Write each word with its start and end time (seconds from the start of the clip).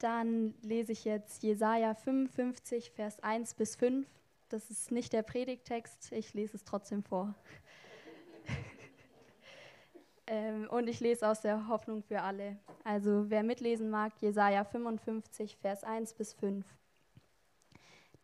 Dann 0.00 0.54
lese 0.62 0.92
ich 0.92 1.04
jetzt 1.04 1.42
Jesaja 1.42 1.92
55, 1.92 2.90
Vers 2.90 3.22
1 3.22 3.52
bis 3.54 3.76
5. 3.76 4.08
Das 4.48 4.70
ist 4.70 4.90
nicht 4.90 5.12
der 5.12 5.22
Predigtext, 5.22 6.10
ich 6.12 6.32
lese 6.32 6.56
es 6.56 6.64
trotzdem 6.64 7.02
vor. 7.04 7.34
ähm, 10.26 10.66
und 10.70 10.88
ich 10.88 11.00
lese 11.00 11.28
aus 11.28 11.42
der 11.42 11.68
Hoffnung 11.68 12.02
für 12.02 12.22
alle. 12.22 12.56
Also, 12.82 13.28
wer 13.28 13.42
mitlesen 13.42 13.90
mag, 13.90 14.14
Jesaja 14.22 14.64
55, 14.64 15.58
Vers 15.58 15.84
1 15.84 16.14
bis 16.14 16.32
5. 16.32 16.64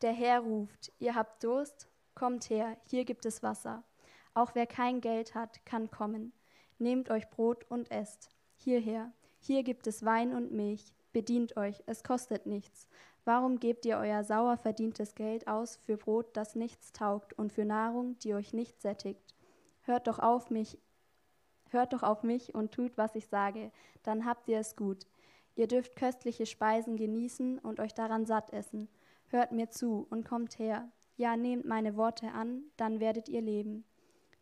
Der 0.00 0.12
Herr 0.12 0.40
ruft: 0.40 0.92
Ihr 0.98 1.14
habt 1.14 1.44
Durst? 1.44 1.90
Kommt 2.14 2.48
her, 2.48 2.78
hier 2.86 3.04
gibt 3.04 3.26
es 3.26 3.42
Wasser. 3.42 3.84
Auch 4.32 4.54
wer 4.54 4.66
kein 4.66 5.02
Geld 5.02 5.34
hat, 5.34 5.66
kann 5.66 5.90
kommen. 5.90 6.32
Nehmt 6.78 7.10
euch 7.10 7.28
Brot 7.28 7.64
und 7.68 7.90
esst. 7.90 8.30
Hierher, 8.56 9.12
hier 9.38 9.62
gibt 9.62 9.86
es 9.86 10.06
Wein 10.06 10.32
und 10.32 10.52
Milch 10.52 10.94
Bedient 11.16 11.56
euch, 11.56 11.82
es 11.86 12.04
kostet 12.04 12.44
nichts. 12.44 12.86
Warum 13.24 13.58
gebt 13.58 13.86
ihr 13.86 13.96
euer 13.96 14.22
sauer 14.22 14.58
verdientes 14.58 15.14
Geld 15.14 15.48
aus 15.48 15.76
für 15.76 15.96
Brot, 15.96 16.36
das 16.36 16.54
nichts 16.54 16.92
taugt, 16.92 17.32
und 17.38 17.54
für 17.54 17.64
Nahrung, 17.64 18.18
die 18.18 18.34
euch 18.34 18.52
nicht 18.52 18.82
sättigt? 18.82 19.34
Hört 19.80 20.08
doch 20.08 20.18
auf 20.18 20.50
mich, 20.50 20.76
hört 21.70 21.94
doch 21.94 22.02
auf 22.02 22.22
mich 22.22 22.54
und 22.54 22.72
tut, 22.72 22.98
was 22.98 23.14
ich 23.14 23.28
sage, 23.28 23.72
dann 24.02 24.26
habt 24.26 24.46
ihr 24.50 24.58
es 24.58 24.76
gut. 24.76 25.06
Ihr 25.54 25.66
dürft 25.66 25.96
köstliche 25.96 26.44
Speisen 26.44 26.98
genießen 26.98 27.60
und 27.60 27.80
euch 27.80 27.94
daran 27.94 28.26
satt 28.26 28.52
essen. 28.52 28.86
Hört 29.28 29.52
mir 29.52 29.70
zu 29.70 30.06
und 30.10 30.28
kommt 30.28 30.58
her. 30.58 30.86
Ja, 31.16 31.34
nehmt 31.38 31.64
meine 31.64 31.96
Worte 31.96 32.32
an, 32.32 32.64
dann 32.76 33.00
werdet 33.00 33.30
ihr 33.30 33.40
leben. 33.40 33.86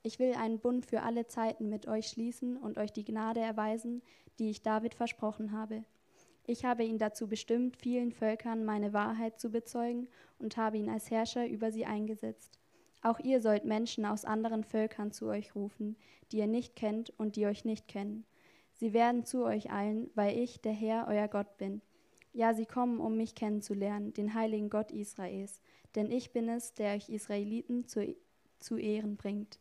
Ich 0.02 0.18
will 0.18 0.34
einen 0.34 0.58
Bund 0.58 0.86
für 0.86 1.02
alle 1.02 1.28
Zeiten 1.28 1.68
mit 1.68 1.86
euch 1.86 2.08
schließen 2.08 2.56
und 2.56 2.78
euch 2.78 2.92
die 2.92 3.04
Gnade 3.04 3.38
erweisen, 3.38 4.02
die 4.40 4.50
ich 4.50 4.62
David 4.62 4.96
versprochen 4.96 5.52
habe. 5.52 5.84
Ich 6.46 6.64
habe 6.64 6.84
ihn 6.84 6.98
dazu 6.98 7.26
bestimmt, 7.26 7.76
vielen 7.76 8.12
Völkern 8.12 8.64
meine 8.64 8.92
Wahrheit 8.92 9.40
zu 9.40 9.50
bezeugen 9.50 10.08
und 10.38 10.56
habe 10.58 10.76
ihn 10.76 10.90
als 10.90 11.10
Herrscher 11.10 11.46
über 11.46 11.72
sie 11.72 11.86
eingesetzt. 11.86 12.58
Auch 13.02 13.18
ihr 13.18 13.40
sollt 13.40 13.64
Menschen 13.64 14.04
aus 14.04 14.24
anderen 14.24 14.62
Völkern 14.62 15.10
zu 15.10 15.26
euch 15.26 15.54
rufen, 15.54 15.96
die 16.30 16.38
ihr 16.38 16.46
nicht 16.46 16.76
kennt 16.76 17.10
und 17.18 17.36
die 17.36 17.46
euch 17.46 17.64
nicht 17.64 17.88
kennen. 17.88 18.26
Sie 18.74 18.92
werden 18.92 19.24
zu 19.24 19.44
euch 19.44 19.70
eilen, 19.70 20.10
weil 20.14 20.38
ich, 20.38 20.60
der 20.60 20.72
Herr, 20.72 21.06
euer 21.08 21.28
Gott 21.28 21.56
bin. 21.56 21.80
Ja, 22.32 22.52
sie 22.52 22.66
kommen, 22.66 23.00
um 23.00 23.16
mich 23.16 23.34
kennenzulernen, 23.34 24.12
den 24.12 24.34
heiligen 24.34 24.68
Gott 24.68 24.90
Israels, 24.90 25.60
denn 25.94 26.10
ich 26.10 26.32
bin 26.32 26.48
es, 26.48 26.74
der 26.74 26.94
euch 26.94 27.08
Israeliten 27.08 27.86
zu, 27.86 28.16
zu 28.58 28.76
Ehren 28.76 29.16
bringt. 29.16 29.60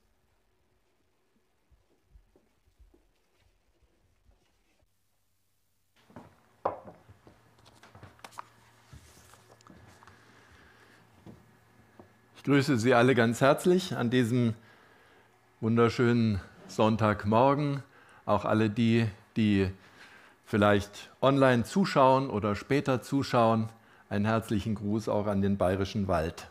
Ich 12.43 12.47
grüße 12.47 12.77
Sie 12.77 12.93
alle 12.93 13.15
ganz 13.15 13.39
herzlich 13.39 13.95
an 13.95 14.09
diesem 14.09 14.53
wunderschönen 15.61 16.41
Sonntagmorgen. 16.67 17.81
Auch 18.25 18.43
alle 18.43 18.69
die, 18.69 19.07
die 19.37 19.69
vielleicht 20.45 21.09
online 21.21 21.63
zuschauen 21.63 22.29
oder 22.29 22.55
später 22.55 23.01
zuschauen. 23.01 23.69
Einen 24.09 24.25
herzlichen 24.25 24.75
Gruß 24.75 25.07
auch 25.07 25.27
an 25.27 25.41
den 25.41 25.55
Bayerischen 25.55 26.09
Wald. 26.09 26.49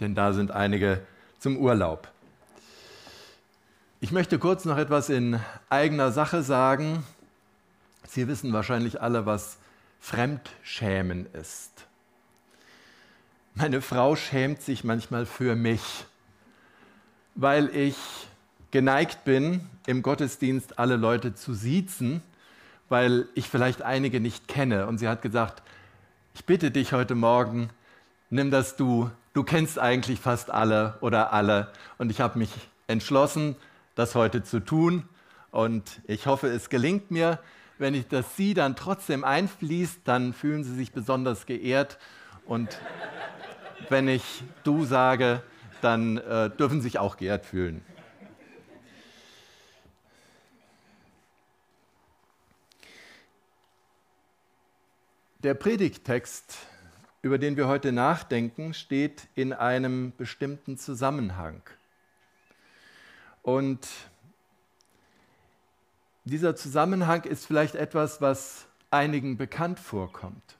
Denn 0.00 0.14
da 0.14 0.34
sind 0.34 0.50
einige 0.50 1.00
zum 1.38 1.56
Urlaub. 1.56 2.08
Ich 4.02 4.12
möchte 4.12 4.38
kurz 4.38 4.66
noch 4.66 4.76
etwas 4.76 5.08
in 5.08 5.40
eigener 5.70 6.12
Sache 6.12 6.42
sagen. 6.42 7.04
Sie 8.06 8.28
wissen 8.28 8.52
wahrscheinlich 8.52 9.00
alle, 9.00 9.24
was 9.24 9.56
Fremdschämen 9.98 11.24
ist. 11.32 11.87
Meine 13.60 13.82
Frau 13.82 14.14
schämt 14.14 14.62
sich 14.62 14.84
manchmal 14.84 15.26
für 15.26 15.56
mich, 15.56 15.82
weil 17.34 17.74
ich 17.74 17.96
geneigt 18.70 19.24
bin, 19.24 19.68
im 19.84 20.02
Gottesdienst 20.02 20.78
alle 20.78 20.94
Leute 20.94 21.34
zu 21.34 21.54
siezen, 21.54 22.22
weil 22.88 23.26
ich 23.34 23.48
vielleicht 23.48 23.82
einige 23.82 24.20
nicht 24.20 24.46
kenne. 24.46 24.86
Und 24.86 24.98
sie 24.98 25.08
hat 25.08 25.22
gesagt, 25.22 25.64
ich 26.36 26.44
bitte 26.44 26.70
dich 26.70 26.92
heute 26.92 27.16
Morgen, 27.16 27.70
nimm 28.30 28.52
das 28.52 28.76
du, 28.76 29.10
du 29.32 29.42
kennst 29.42 29.76
eigentlich 29.76 30.20
fast 30.20 30.52
alle 30.52 30.96
oder 31.00 31.32
alle. 31.32 31.72
Und 31.98 32.12
ich 32.12 32.20
habe 32.20 32.38
mich 32.38 32.50
entschlossen, 32.86 33.56
das 33.96 34.14
heute 34.14 34.44
zu 34.44 34.60
tun. 34.60 35.02
Und 35.50 36.00
ich 36.06 36.28
hoffe, 36.28 36.46
es 36.46 36.70
gelingt 36.70 37.10
mir. 37.10 37.40
Wenn 37.76 37.94
ich 37.94 38.06
das 38.06 38.36
Sie 38.36 38.54
dann 38.54 38.76
trotzdem 38.76 39.24
einfließt, 39.24 40.02
dann 40.04 40.32
fühlen 40.32 40.62
Sie 40.62 40.76
sich 40.76 40.92
besonders 40.92 41.44
geehrt. 41.44 41.98
Und 42.48 42.80
wenn 43.90 44.08
ich 44.08 44.42
du 44.64 44.86
sage, 44.86 45.42
dann 45.82 46.16
äh, 46.16 46.48
dürfen 46.48 46.80
sich 46.80 46.98
auch 46.98 47.18
geehrt 47.18 47.44
fühlen. 47.44 47.84
Der 55.42 55.52
Predigttext, 55.52 56.56
über 57.20 57.36
den 57.36 57.56
wir 57.58 57.68
heute 57.68 57.92
nachdenken, 57.92 58.72
steht 58.72 59.28
in 59.34 59.52
einem 59.52 60.14
bestimmten 60.16 60.78
Zusammenhang. 60.78 61.62
Und 63.42 63.86
dieser 66.24 66.56
Zusammenhang 66.56 67.24
ist 67.24 67.46
vielleicht 67.46 67.74
etwas, 67.74 68.22
was 68.22 68.66
einigen 68.90 69.36
bekannt 69.36 69.78
vorkommt. 69.78 70.57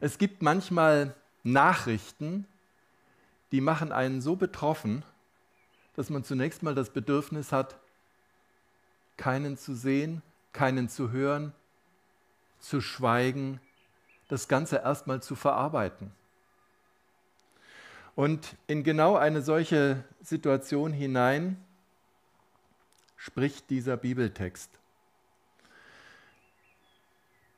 Es 0.00 0.18
gibt 0.18 0.42
manchmal 0.42 1.14
Nachrichten, 1.42 2.46
die 3.52 3.60
machen 3.60 3.92
einen 3.92 4.20
so 4.20 4.36
betroffen, 4.36 5.04
dass 5.94 6.10
man 6.10 6.24
zunächst 6.24 6.62
mal 6.62 6.74
das 6.74 6.90
Bedürfnis 6.90 7.52
hat, 7.52 7.76
keinen 9.16 9.56
zu 9.56 9.74
sehen, 9.74 10.22
keinen 10.52 10.88
zu 10.88 11.10
hören, 11.10 11.52
zu 12.58 12.80
schweigen, 12.80 13.60
das 14.28 14.48
Ganze 14.48 14.76
erstmal 14.76 15.22
zu 15.22 15.34
verarbeiten. 15.34 16.10
Und 18.14 18.56
in 18.66 18.82
genau 18.82 19.16
eine 19.16 19.42
solche 19.42 20.04
Situation 20.22 20.92
hinein 20.92 21.62
spricht 23.16 23.70
dieser 23.70 23.96
Bibeltext. 23.96 24.70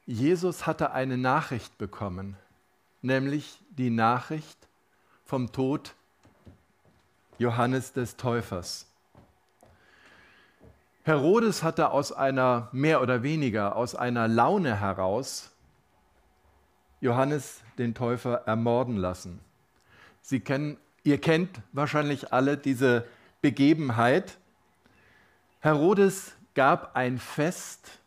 Jesus 0.08 0.66
hatte 0.66 0.90
eine 0.90 1.16
Nachricht 1.16 1.78
bekommen 1.78 2.36
nämlich 3.02 3.60
die 3.70 3.90
Nachricht 3.90 4.58
vom 5.24 5.52
Tod 5.52 5.94
Johannes 7.38 7.92
des 7.92 8.16
Täufers. 8.16 8.86
Herodes 11.04 11.62
hatte 11.62 11.90
aus 11.90 12.12
einer 12.12 12.68
mehr 12.72 13.00
oder 13.00 13.22
weniger 13.22 13.76
aus 13.76 13.94
einer 13.94 14.28
Laune 14.28 14.80
heraus 14.80 15.52
Johannes 17.00 17.62
den 17.78 17.94
Täufer 17.94 18.42
ermorden 18.46 18.96
lassen. 18.96 19.40
Sie 20.20 20.40
kennen, 20.40 20.76
ihr 21.04 21.20
kennt 21.20 21.60
wahrscheinlich 21.72 22.32
alle 22.32 22.56
diese 22.56 23.06
Begebenheit. 23.40 24.36
Herodes 25.60 26.34
gab 26.54 26.96
ein 26.96 27.18
Fest 27.18 28.00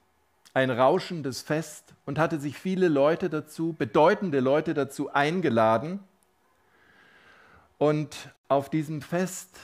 ein 0.54 0.70
rauschendes 0.70 1.42
Fest 1.42 1.94
und 2.06 2.20
hatte 2.20 2.40
sich 2.40 2.58
viele 2.58 2.88
Leute 2.90 3.30
dazu, 3.30 3.74
bedeutende 3.74 4.40
Leute 4.40 4.74
dazu 4.74 5.14
eingeladen. 5.14 6.00
Und 7.78 8.30
auf 8.48 8.70
diesem 8.70 9.02
Fest 9.02 9.58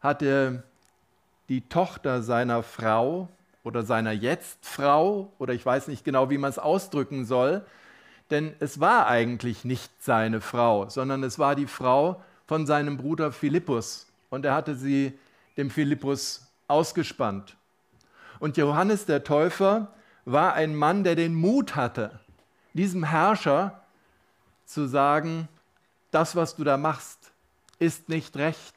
hatte 0.00 0.64
die 1.48 1.68
Tochter 1.68 2.22
seiner 2.22 2.62
Frau 2.62 3.28
oder 3.62 3.82
seiner 3.82 4.12
Jetzt-Frau, 4.12 5.32
oder 5.38 5.54
ich 5.54 5.64
weiß 5.64 5.88
nicht 5.88 6.04
genau, 6.04 6.30
wie 6.30 6.38
man 6.38 6.50
es 6.50 6.58
ausdrücken 6.58 7.24
soll, 7.24 7.64
denn 8.30 8.54
es 8.60 8.80
war 8.80 9.06
eigentlich 9.06 9.64
nicht 9.64 9.90
seine 10.02 10.40
Frau, 10.40 10.88
sondern 10.88 11.22
es 11.22 11.38
war 11.38 11.54
die 11.54 11.66
Frau 11.66 12.22
von 12.46 12.66
seinem 12.66 12.96
Bruder 12.96 13.32
Philippus. 13.32 14.06
Und 14.30 14.44
er 14.44 14.54
hatte 14.54 14.74
sie 14.76 15.18
dem 15.56 15.70
Philippus 15.70 16.48
ausgespannt. 16.68 17.56
Und 18.40 18.56
Johannes 18.56 19.06
der 19.06 19.22
Täufer 19.22 19.94
war 20.24 20.54
ein 20.54 20.74
Mann, 20.74 21.04
der 21.04 21.14
den 21.14 21.34
Mut 21.34 21.76
hatte, 21.76 22.18
diesem 22.72 23.04
Herrscher 23.04 23.84
zu 24.64 24.86
sagen, 24.86 25.48
das, 26.10 26.34
was 26.34 26.56
du 26.56 26.64
da 26.64 26.76
machst, 26.76 27.32
ist 27.78 28.08
nicht 28.08 28.36
recht. 28.36 28.74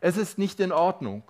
Es 0.00 0.16
ist 0.16 0.38
nicht 0.38 0.60
in 0.60 0.72
Ordnung. 0.72 1.22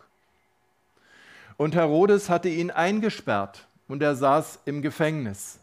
Und 1.57 1.75
Herodes 1.75 2.31
hatte 2.31 2.49
ihn 2.49 2.71
eingesperrt 2.71 3.69
und 3.89 4.03
er 4.03 4.17
saß 4.17 4.61
im 4.65 4.83
Gefängnis. 4.83 5.61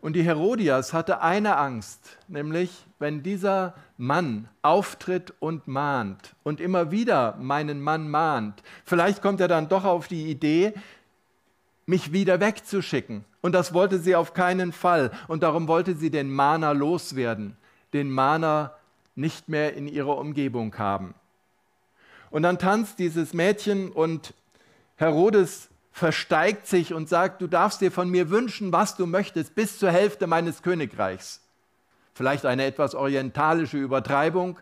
Und 0.00 0.14
die 0.14 0.22
Herodias 0.22 0.92
hatte 0.92 1.22
eine 1.22 1.56
Angst, 1.56 2.18
nämlich 2.28 2.70
wenn 2.98 3.22
dieser 3.22 3.74
Mann 3.96 4.48
auftritt 4.62 5.34
und 5.40 5.66
mahnt 5.66 6.36
und 6.44 6.60
immer 6.60 6.90
wieder 6.90 7.36
meinen 7.40 7.80
Mann 7.80 8.08
mahnt, 8.08 8.62
vielleicht 8.84 9.22
kommt 9.22 9.40
er 9.40 9.48
dann 9.48 9.68
doch 9.68 9.84
auf 9.84 10.06
die 10.06 10.30
Idee, 10.30 10.72
mich 11.86 12.12
wieder 12.12 12.38
wegzuschicken. 12.38 13.24
Und 13.40 13.52
das 13.52 13.72
wollte 13.72 13.98
sie 13.98 14.14
auf 14.14 14.34
keinen 14.34 14.72
Fall. 14.72 15.10
Und 15.26 15.42
darum 15.42 15.68
wollte 15.68 15.96
sie 15.96 16.10
den 16.10 16.30
Mana 16.30 16.72
loswerden, 16.72 17.56
den 17.92 18.10
Mana 18.10 18.74
nicht 19.14 19.48
mehr 19.48 19.74
in 19.74 19.88
ihrer 19.88 20.18
Umgebung 20.18 20.76
haben. 20.78 21.14
Und 22.30 22.42
dann 22.42 22.58
tanzt 22.58 22.98
dieses 22.98 23.32
Mädchen 23.32 23.90
und 23.90 24.34
Herodes 24.96 25.67
versteigt 25.98 26.66
sich 26.66 26.94
und 26.94 27.08
sagt, 27.08 27.42
du 27.42 27.46
darfst 27.46 27.80
dir 27.80 27.92
von 27.92 28.08
mir 28.08 28.30
wünschen, 28.30 28.72
was 28.72 28.96
du 28.96 29.06
möchtest, 29.06 29.54
bis 29.54 29.78
zur 29.78 29.90
Hälfte 29.90 30.26
meines 30.26 30.62
Königreichs. 30.62 31.42
Vielleicht 32.14 32.46
eine 32.46 32.64
etwas 32.64 32.94
orientalische 32.94 33.78
Übertreibung, 33.78 34.58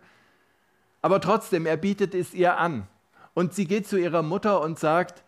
aber 1.03 1.21
trotzdem, 1.21 1.67
er 1.67 1.77
bietet 1.77 2.15
es 2.15 2.35
ihr 2.35 2.59
an. 2.59 2.89
Und 3.35 3.55
sie 3.55 3.67
geht 3.67 3.87
zu 3.87 3.97
ihrer 3.99 4.23
Mutter 4.23 4.61
und 4.61 4.79
sagt, 4.79 5.23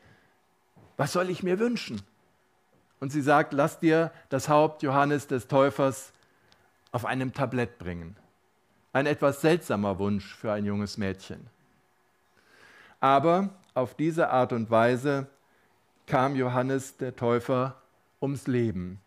was 0.96 1.12
soll 1.12 1.30
ich 1.30 1.42
mir 1.42 1.58
wünschen? 1.58 2.02
Und 3.00 3.12
sie 3.12 3.22
sagt, 3.22 3.52
lass 3.52 3.78
dir 3.78 4.10
das 4.30 4.48
Haupt 4.48 4.82
Johannes 4.82 5.26
des 5.28 5.46
Täufers 5.46 6.12
auf 6.90 7.04
einem 7.04 7.32
Tablett 7.32 7.78
bringen. 7.78 8.16
Ein 8.92 9.06
etwas 9.06 9.42
seltsamer 9.42 9.98
Wunsch 9.98 10.34
für 10.34 10.50
ein 10.52 10.64
junges 10.64 10.96
Mädchen. 10.96 11.48
Aber 12.98 13.50
auf 13.74 13.94
diese 13.94 14.30
Art 14.30 14.52
und 14.52 14.70
Weise 14.70 15.28
kam 16.08 16.34
Johannes 16.34 16.96
der 16.96 17.14
Täufer 17.14 17.76
ums 18.20 18.46
Leben. 18.46 19.00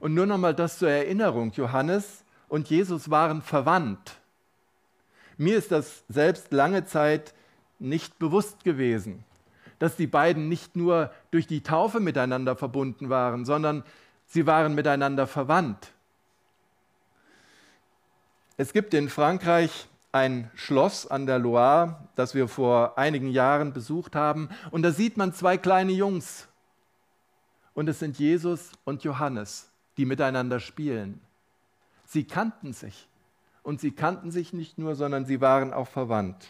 Und 0.00 0.14
nur 0.14 0.26
nochmal 0.26 0.54
das 0.54 0.78
zur 0.78 0.90
Erinnerung, 0.90 1.52
Johannes 1.52 2.24
und 2.48 2.68
Jesus 2.68 3.10
waren 3.10 3.42
verwandt. 3.42 4.16
Mir 5.36 5.56
ist 5.56 5.70
das 5.70 6.04
selbst 6.08 6.52
lange 6.52 6.84
Zeit 6.84 7.34
nicht 7.78 8.18
bewusst 8.18 8.64
gewesen, 8.64 9.24
dass 9.78 9.96
die 9.96 10.06
beiden 10.06 10.48
nicht 10.48 10.76
nur 10.76 11.12
durch 11.30 11.46
die 11.46 11.62
Taufe 11.62 12.00
miteinander 12.00 12.56
verbunden 12.56 13.10
waren, 13.10 13.44
sondern 13.44 13.84
sie 14.26 14.46
waren 14.46 14.74
miteinander 14.74 15.26
verwandt. 15.26 15.92
Es 18.56 18.72
gibt 18.72 18.94
in 18.94 19.08
Frankreich 19.08 19.88
ein 20.14 20.48
Schloss 20.54 21.08
an 21.08 21.26
der 21.26 21.40
Loire, 21.40 21.98
das 22.14 22.36
wir 22.36 22.46
vor 22.46 22.96
einigen 22.96 23.28
Jahren 23.28 23.72
besucht 23.72 24.14
haben. 24.14 24.48
Und 24.70 24.82
da 24.82 24.92
sieht 24.92 25.16
man 25.16 25.34
zwei 25.34 25.58
kleine 25.58 25.90
Jungs. 25.90 26.46
Und 27.74 27.88
es 27.88 27.98
sind 27.98 28.16
Jesus 28.16 28.70
und 28.84 29.02
Johannes, 29.02 29.72
die 29.96 30.04
miteinander 30.04 30.60
spielen. 30.60 31.20
Sie 32.04 32.22
kannten 32.22 32.72
sich. 32.72 33.08
Und 33.64 33.80
sie 33.80 33.90
kannten 33.90 34.30
sich 34.30 34.52
nicht 34.52 34.78
nur, 34.78 34.94
sondern 34.94 35.26
sie 35.26 35.40
waren 35.40 35.72
auch 35.72 35.88
verwandt. 35.88 36.46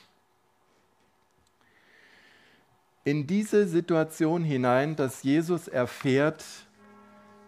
In 3.04 3.26
diese 3.26 3.66
Situation 3.66 4.44
hinein, 4.44 4.94
dass 4.94 5.22
Jesus 5.22 5.68
erfährt, 5.68 6.44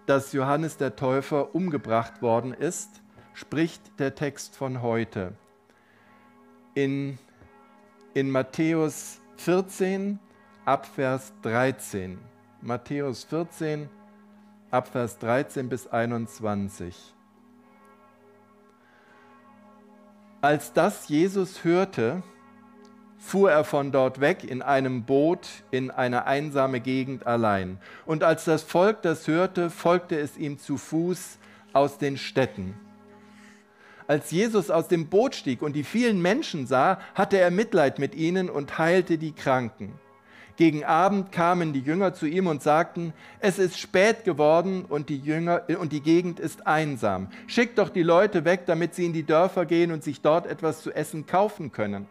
dass 0.06 0.32
Johannes 0.32 0.78
der 0.78 0.96
Täufer 0.96 1.54
umgebracht 1.54 2.22
worden 2.22 2.54
ist, 2.54 3.02
spricht 3.34 3.82
der 3.98 4.14
Text 4.14 4.56
von 4.56 4.80
heute 4.80 5.34
in, 6.76 7.18
in 8.14 8.30
Matthäus 8.30 9.20
14 9.38 10.20
ab 10.66 10.86
Vers 10.86 11.32
13. 11.42 12.18
Matthäus 12.60 13.24
14 13.24 13.88
ab 14.70 14.88
Vers 14.88 15.18
13 15.18 15.68
bis 15.68 15.86
21. 15.86 16.94
Als 20.42 20.72
das 20.74 21.08
Jesus 21.08 21.64
hörte, 21.64 22.22
fuhr 23.18 23.50
er 23.50 23.64
von 23.64 23.90
dort 23.90 24.20
weg 24.20 24.44
in 24.44 24.60
einem 24.60 25.04
Boot 25.04 25.48
in 25.70 25.90
eine 25.90 26.26
einsame 26.26 26.80
Gegend 26.80 27.26
allein. 27.26 27.78
Und 28.04 28.22
als 28.22 28.44
das 28.44 28.62
Volk 28.62 29.00
das 29.00 29.26
hörte, 29.26 29.70
folgte 29.70 30.18
es 30.18 30.36
ihm 30.36 30.58
zu 30.58 30.76
Fuß 30.76 31.38
aus 31.72 31.96
den 31.96 32.18
Städten. 32.18 32.74
Als 34.08 34.30
Jesus 34.30 34.70
aus 34.70 34.88
dem 34.88 35.08
Boot 35.08 35.34
stieg 35.34 35.62
und 35.62 35.74
die 35.74 35.84
vielen 35.84 36.22
Menschen 36.22 36.66
sah, 36.66 37.00
hatte 37.14 37.38
er 37.38 37.50
Mitleid 37.50 37.98
mit 37.98 38.14
ihnen 38.14 38.48
und 38.48 38.78
heilte 38.78 39.18
die 39.18 39.32
Kranken. 39.32 39.98
Gegen 40.56 40.84
Abend 40.84 41.32
kamen 41.32 41.74
die 41.74 41.80
Jünger 41.80 42.14
zu 42.14 42.24
ihm 42.24 42.46
und 42.46 42.62
sagten, 42.62 43.12
es 43.40 43.58
ist 43.58 43.78
spät 43.78 44.24
geworden 44.24 44.86
und 44.88 45.10
die, 45.10 45.18
Jünger, 45.18 45.64
und 45.78 45.92
die 45.92 46.00
Gegend 46.00 46.40
ist 46.40 46.66
einsam. 46.66 47.28
Schickt 47.46 47.78
doch 47.78 47.90
die 47.90 48.02
Leute 48.02 48.46
weg, 48.46 48.62
damit 48.64 48.94
sie 48.94 49.04
in 49.04 49.12
die 49.12 49.24
Dörfer 49.24 49.66
gehen 49.66 49.92
und 49.92 50.02
sich 50.02 50.22
dort 50.22 50.46
etwas 50.46 50.80
zu 50.80 50.92
essen 50.92 51.26
kaufen 51.26 51.72
können. 51.72 52.06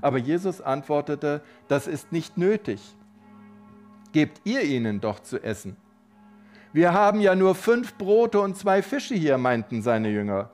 Aber 0.00 0.18
Jesus 0.18 0.60
antwortete, 0.60 1.42
das 1.66 1.88
ist 1.88 2.12
nicht 2.12 2.38
nötig. 2.38 2.80
Gebt 4.12 4.40
ihr 4.44 4.62
ihnen 4.62 5.00
doch 5.00 5.18
zu 5.20 5.42
essen. 5.42 5.76
Wir 6.72 6.92
haben 6.92 7.20
ja 7.20 7.34
nur 7.34 7.56
fünf 7.56 7.94
Brote 7.94 8.40
und 8.40 8.56
zwei 8.56 8.80
Fische 8.82 9.14
hier, 9.14 9.38
meinten 9.38 9.82
seine 9.82 10.08
Jünger. 10.08 10.50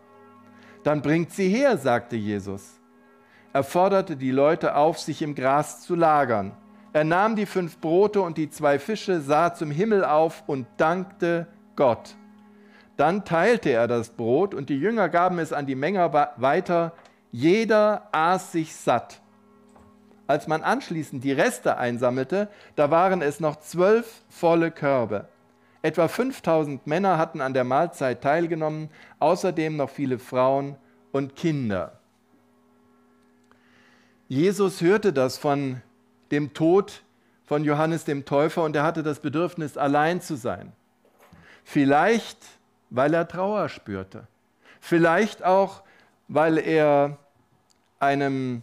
Dann 0.86 1.02
bringt 1.02 1.32
sie 1.32 1.48
her, 1.48 1.78
sagte 1.78 2.14
Jesus. 2.14 2.78
Er 3.52 3.64
forderte 3.64 4.16
die 4.16 4.30
Leute 4.30 4.76
auf, 4.76 5.00
sich 5.00 5.20
im 5.20 5.34
Gras 5.34 5.80
zu 5.80 5.96
lagern. 5.96 6.52
Er 6.92 7.02
nahm 7.02 7.34
die 7.34 7.46
fünf 7.46 7.78
Brote 7.78 8.20
und 8.20 8.38
die 8.38 8.50
zwei 8.50 8.78
Fische, 8.78 9.20
sah 9.20 9.52
zum 9.52 9.72
Himmel 9.72 10.04
auf 10.04 10.44
und 10.46 10.68
dankte 10.76 11.48
Gott. 11.74 12.14
Dann 12.96 13.24
teilte 13.24 13.70
er 13.70 13.88
das 13.88 14.10
Brot 14.10 14.54
und 14.54 14.68
die 14.68 14.78
Jünger 14.78 15.08
gaben 15.08 15.40
es 15.40 15.52
an 15.52 15.66
die 15.66 15.74
Menge 15.74 16.12
weiter. 16.36 16.92
Jeder 17.32 18.08
aß 18.12 18.52
sich 18.52 18.72
satt. 18.76 19.20
Als 20.28 20.46
man 20.46 20.62
anschließend 20.62 21.24
die 21.24 21.32
Reste 21.32 21.78
einsammelte, 21.78 22.48
da 22.76 22.92
waren 22.92 23.22
es 23.22 23.40
noch 23.40 23.56
zwölf 23.56 24.22
volle 24.28 24.70
Körbe. 24.70 25.26
Etwa 25.86 26.08
5000 26.08 26.84
Männer 26.88 27.16
hatten 27.16 27.40
an 27.40 27.54
der 27.54 27.62
Mahlzeit 27.62 28.20
teilgenommen, 28.20 28.90
außerdem 29.20 29.76
noch 29.76 29.88
viele 29.88 30.18
Frauen 30.18 30.74
und 31.12 31.36
Kinder. 31.36 32.00
Jesus 34.26 34.80
hörte 34.80 35.12
das 35.12 35.38
von 35.38 35.80
dem 36.32 36.54
Tod 36.54 37.04
von 37.44 37.62
Johannes 37.62 38.04
dem 38.04 38.24
Täufer 38.24 38.64
und 38.64 38.74
er 38.74 38.82
hatte 38.82 39.04
das 39.04 39.20
Bedürfnis, 39.20 39.76
allein 39.76 40.20
zu 40.20 40.34
sein. 40.34 40.72
Vielleicht, 41.62 42.38
weil 42.90 43.14
er 43.14 43.28
Trauer 43.28 43.68
spürte. 43.68 44.26
Vielleicht 44.80 45.44
auch, 45.44 45.84
weil 46.26 46.58
er 46.58 47.16
einem 48.00 48.62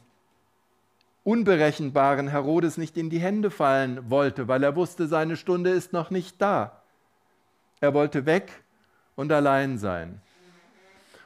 unberechenbaren 1.23 2.27
Herodes 2.27 2.77
nicht 2.77 2.97
in 2.97 3.09
die 3.09 3.19
Hände 3.19 3.49
fallen 3.49 4.09
wollte, 4.09 4.49
weil 4.49 4.61
er 4.61 4.75
wusste, 4.75 5.07
seine 5.07 5.37
Stunde 5.37 5.69
ist 5.69 5.93
noch 5.93 6.09
nicht 6.09 6.41
da. 6.41 6.82
Er 7.83 7.93
wollte 7.93 8.25
weg 8.25 8.63
und 9.17 9.29
allein 9.33 9.77
sein. 9.77 10.21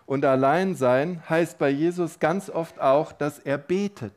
Und 0.08 0.26
allein 0.26 0.74
sein 0.74 1.22
heißt 1.30 1.60
bei 1.60 1.70
Jesus 1.70 2.18
ganz 2.18 2.50
oft 2.50 2.80
auch, 2.80 3.12
dass 3.12 3.38
er 3.38 3.60
betet, 3.60 4.16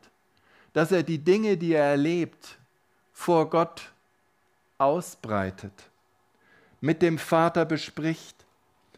dass 0.73 0.90
er 0.90 1.02
die 1.02 1.18
Dinge, 1.18 1.59
die 1.59 1.75
er 1.75 1.85
erlebt, 1.85 2.59
vor 3.12 3.50
Gott 3.50 3.92
ausbreitet, 4.78 5.90
mit 6.80 7.02
dem 7.02 7.18
Vater 7.18 7.66
bespricht, 7.66 8.47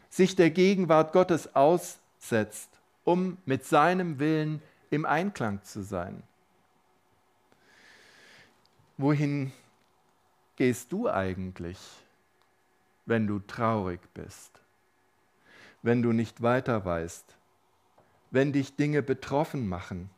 sich 0.09 0.37
der 0.37 0.49
Gegenwart 0.49 1.11
Gottes 1.11 1.53
aussetzt, 1.53 2.69
um 3.03 3.39
mit 3.43 3.65
seinem 3.65 4.19
Willen 4.19 4.61
im 4.89 5.05
Einklang 5.05 5.61
zu 5.63 5.83
sein. 5.83 6.23
Wohin 8.95 9.51
gehst 10.55 10.93
du 10.93 11.09
eigentlich? 11.09 12.02
Wenn 13.05 13.27
du 13.27 13.39
traurig 13.39 13.99
bist, 14.13 14.61
wenn 15.81 16.01
du 16.01 16.13
nicht 16.13 16.41
weiter 16.41 16.85
weißt, 16.85 17.35
wenn 18.31 18.53
dich 18.53 18.75
Dinge 18.75 19.03
betroffen 19.03 19.67
machen, 19.67 20.09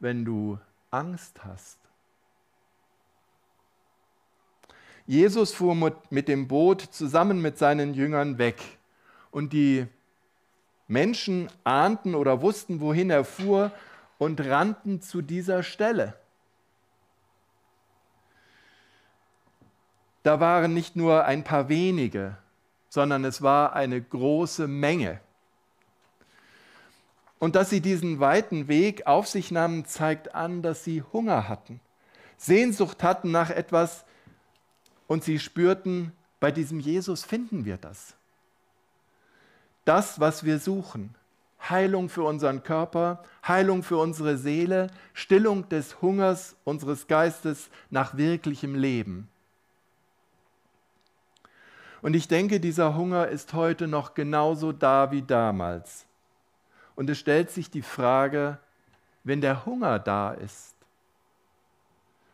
wenn 0.00 0.24
du 0.24 0.58
Angst 0.90 1.44
hast. 1.44 1.78
Jesus 5.06 5.52
fuhr 5.52 5.74
mit 6.10 6.28
dem 6.28 6.48
Boot 6.48 6.80
zusammen 6.80 7.42
mit 7.42 7.58
seinen 7.58 7.94
Jüngern 7.94 8.38
weg 8.38 8.60
und 9.30 9.52
die 9.52 9.86
Menschen 10.88 11.48
ahnten 11.64 12.14
oder 12.14 12.40
wussten, 12.42 12.80
wohin 12.80 13.10
er 13.10 13.24
fuhr 13.24 13.72
und 14.18 14.40
rannten 14.40 15.00
zu 15.00 15.22
dieser 15.22 15.62
Stelle. 15.62 16.14
Da 20.22 20.38
waren 20.40 20.72
nicht 20.72 20.96
nur 20.96 21.24
ein 21.24 21.44
paar 21.44 21.68
wenige, 21.68 22.36
sondern 22.88 23.24
es 23.24 23.42
war 23.42 23.74
eine 23.74 24.00
große 24.00 24.68
Menge. 24.68 25.20
Und 27.38 27.56
dass 27.56 27.70
sie 27.70 27.80
diesen 27.80 28.20
weiten 28.20 28.68
Weg 28.68 29.06
auf 29.06 29.26
sich 29.26 29.50
nahmen, 29.50 29.84
zeigt 29.84 30.34
an, 30.34 30.62
dass 30.62 30.84
sie 30.84 31.02
Hunger 31.12 31.48
hatten, 31.48 31.80
Sehnsucht 32.36 33.02
hatten 33.02 33.30
nach 33.30 33.50
etwas 33.50 34.04
und 35.08 35.24
sie 35.24 35.38
spürten, 35.38 36.12
bei 36.38 36.50
diesem 36.52 36.80
Jesus 36.80 37.24
finden 37.24 37.64
wir 37.64 37.76
das. 37.76 38.14
Das, 39.84 40.20
was 40.20 40.44
wir 40.44 40.58
suchen. 40.58 41.14
Heilung 41.68 42.08
für 42.08 42.24
unseren 42.24 42.64
Körper, 42.64 43.22
Heilung 43.46 43.84
für 43.84 43.96
unsere 43.96 44.36
Seele, 44.36 44.88
Stillung 45.14 45.68
des 45.68 46.02
Hungers 46.02 46.56
unseres 46.64 47.06
Geistes 47.06 47.70
nach 47.90 48.16
wirklichem 48.16 48.74
Leben 48.74 49.28
Und 52.02 52.14
ich 52.14 52.26
denke, 52.26 52.58
dieser 52.58 52.96
Hunger 52.96 53.28
ist 53.28 53.54
heute 53.54 53.86
noch 53.86 54.14
genauso 54.14 54.72
da 54.72 55.12
wie 55.12 55.22
damals. 55.22 56.04
Und 56.96 57.08
es 57.08 57.18
stellt 57.18 57.50
sich 57.50 57.70
die 57.70 57.82
Frage, 57.82 58.58
wenn 59.24 59.40
der 59.40 59.64
Hunger 59.64 60.00
da 60.00 60.32
ist, 60.32 60.74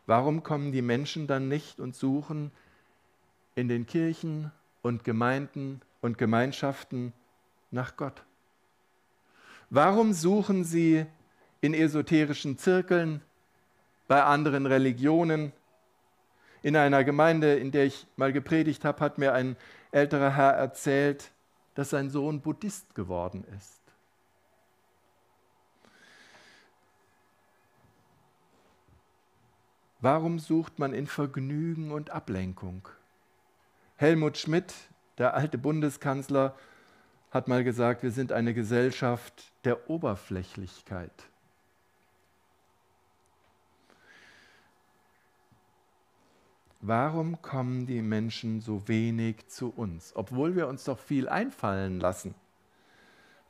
warum 0.07 0.41
kommen 0.41 0.71
die 0.71 0.81
Menschen 0.81 1.27
dann 1.27 1.47
nicht 1.47 1.79
und 1.79 1.95
suchen 1.95 2.51
in 3.53 3.67
den 3.67 3.85
Kirchen 3.85 4.51
und 4.81 5.03
Gemeinden 5.03 5.81
und 6.01 6.17
Gemeinschaften 6.17 7.13
nach 7.69 7.95
Gott? 7.95 8.23
Warum 9.69 10.13
suchen 10.13 10.63
sie 10.63 11.05
in 11.61 11.75
esoterischen 11.75 12.57
Zirkeln, 12.57 13.21
bei 14.07 14.23
anderen 14.23 14.65
Religionen? 14.65 15.53
In 16.61 16.75
einer 16.75 17.03
Gemeinde, 17.03 17.55
in 17.55 17.71
der 17.71 17.85
ich 17.85 18.05
mal 18.17 18.33
gepredigt 18.33 18.83
habe, 18.83 18.99
hat 18.99 19.17
mir 19.17 19.33
ein 19.33 19.55
älterer 19.91 20.35
Herr 20.35 20.53
erzählt, 20.53 21.31
dass 21.75 21.91
sein 21.91 22.09
Sohn 22.09 22.41
Buddhist 22.41 22.95
geworden 22.95 23.45
ist. 23.57 23.79
Warum 30.01 30.39
sucht 30.39 30.79
man 30.79 30.93
in 30.93 31.07
Vergnügen 31.07 31.91
und 31.91 32.09
Ablenkung? 32.09 32.87
Helmut 33.97 34.37
Schmidt, 34.37 34.73
der 35.17 35.33
alte 35.33 35.57
Bundeskanzler, 35.57 36.55
hat 37.31 37.47
mal 37.47 37.63
gesagt, 37.63 38.01
wir 38.01 38.11
sind 38.11 38.31
eine 38.31 38.53
Gesellschaft 38.53 39.51
der 39.65 39.89
Oberflächlichkeit. 39.89 41.28
Warum 46.81 47.41
kommen 47.41 47.85
die 47.85 48.01
Menschen 48.01 48.61
so 48.61 48.87
wenig 48.87 49.47
zu 49.47 49.73
uns, 49.75 50.13
obwohl 50.15 50.55
wir 50.55 50.67
uns 50.67 50.85
doch 50.85 50.97
viel 50.97 51.27
einfallen 51.27 51.99
lassen? 51.99 52.35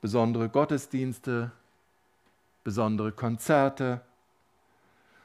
Besondere 0.02 0.50
Gottesdienste, 0.50 1.52
besondere 2.64 3.12
Konzerte, 3.12 4.02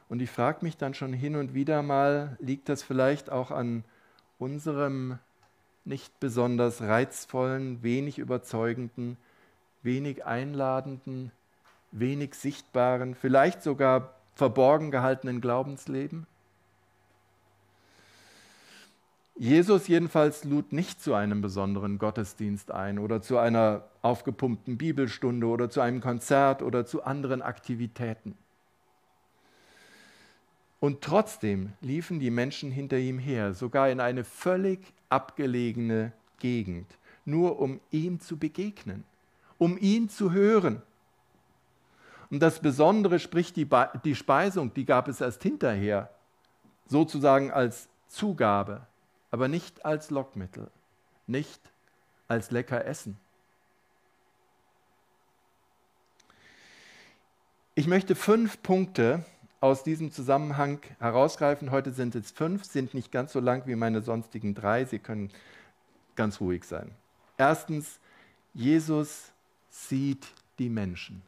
und 0.08 0.20
ich 0.20 0.30
frage 0.30 0.58
mich 0.62 0.76
dann 0.76 0.94
schon 0.94 1.12
hin 1.12 1.34
und 1.34 1.54
wieder 1.54 1.82
mal, 1.82 2.36
liegt 2.38 2.68
das 2.68 2.82
vielleicht 2.82 3.30
auch 3.30 3.50
an 3.50 3.84
unserem 4.38 5.18
nicht 5.84 6.20
besonders 6.20 6.82
reizvollen, 6.82 7.82
wenig 7.82 8.18
überzeugenden, 8.18 9.16
wenig 9.82 10.24
einladenden, 10.24 11.30
wenig 11.90 12.34
sichtbaren, 12.34 13.14
vielleicht 13.14 13.62
sogar 13.62 14.14
verborgen 14.34 14.90
gehaltenen 14.90 15.40
Glaubensleben? 15.40 16.26
Jesus 19.36 19.88
jedenfalls 19.88 20.44
lud 20.44 20.72
nicht 20.72 21.02
zu 21.02 21.14
einem 21.14 21.40
besonderen 21.40 21.98
Gottesdienst 21.98 22.70
ein 22.70 23.00
oder 23.00 23.20
zu 23.20 23.36
einer 23.36 23.84
aufgepumpten 24.00 24.78
Bibelstunde 24.78 25.46
oder 25.46 25.68
zu 25.68 25.80
einem 25.80 26.00
Konzert 26.00 26.62
oder 26.62 26.86
zu 26.86 27.02
anderen 27.02 27.42
Aktivitäten. 27.42 28.36
Und 30.78 31.00
trotzdem 31.00 31.72
liefen 31.80 32.20
die 32.20 32.30
Menschen 32.30 32.70
hinter 32.70 32.98
ihm 32.98 33.18
her, 33.18 33.54
sogar 33.54 33.88
in 33.88 34.00
eine 34.00 34.22
völlig 34.22 34.80
abgelegene 35.08 36.12
Gegend, 36.38 36.86
nur 37.24 37.58
um 37.58 37.80
ihm 37.90 38.20
zu 38.20 38.36
begegnen, 38.36 39.02
um 39.58 39.78
ihn 39.78 40.08
zu 40.08 40.30
hören. 40.30 40.82
Und 42.30 42.40
das 42.40 42.60
Besondere, 42.60 43.18
sprich 43.18 43.52
die, 43.52 43.66
die 44.04 44.14
Speisung, 44.14 44.74
die 44.74 44.84
gab 44.84 45.08
es 45.08 45.20
erst 45.20 45.42
hinterher, 45.42 46.10
sozusagen 46.86 47.50
als 47.50 47.88
Zugabe, 48.08 48.86
aber 49.34 49.48
nicht 49.48 49.84
als 49.84 50.10
Lockmittel, 50.10 50.70
nicht 51.26 51.60
als 52.28 52.52
lecker 52.52 52.84
Essen. 52.84 53.16
Ich 57.74 57.88
möchte 57.88 58.14
fünf 58.14 58.62
Punkte 58.62 59.24
aus 59.58 59.82
diesem 59.82 60.12
Zusammenhang 60.12 60.78
herausgreifen. 61.00 61.72
Heute 61.72 61.90
sind 61.90 62.14
es 62.14 62.30
fünf, 62.30 62.64
sind 62.64 62.94
nicht 62.94 63.10
ganz 63.10 63.32
so 63.32 63.40
lang 63.40 63.66
wie 63.66 63.74
meine 63.74 64.02
sonstigen 64.02 64.54
drei. 64.54 64.84
Sie 64.84 65.00
können 65.00 65.32
ganz 66.14 66.40
ruhig 66.40 66.62
sein. 66.62 66.92
Erstens, 67.36 67.98
Jesus 68.52 69.32
sieht 69.68 70.28
die 70.60 70.68
Menschen. 70.68 71.22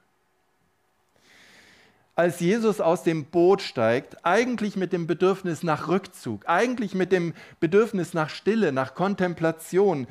Als 2.19 2.41
Jesus 2.41 2.81
aus 2.81 3.03
dem 3.03 3.27
Boot 3.27 3.61
steigt, 3.61 4.25
eigentlich 4.25 4.75
mit 4.75 4.95
dem 4.95 5.07
Bedürfnis 5.07 5.63
nach 5.63 5.89
Rückzug, 5.89 6.49
eigentlich 6.49 6.95
mit 6.95 7.13
dem 7.13 7.35
Bedürfnis 7.61 8.15
nach 8.15 8.31
Stille, 8.31 8.73
nach 8.73 8.95
Kontemplation, 8.95 10.07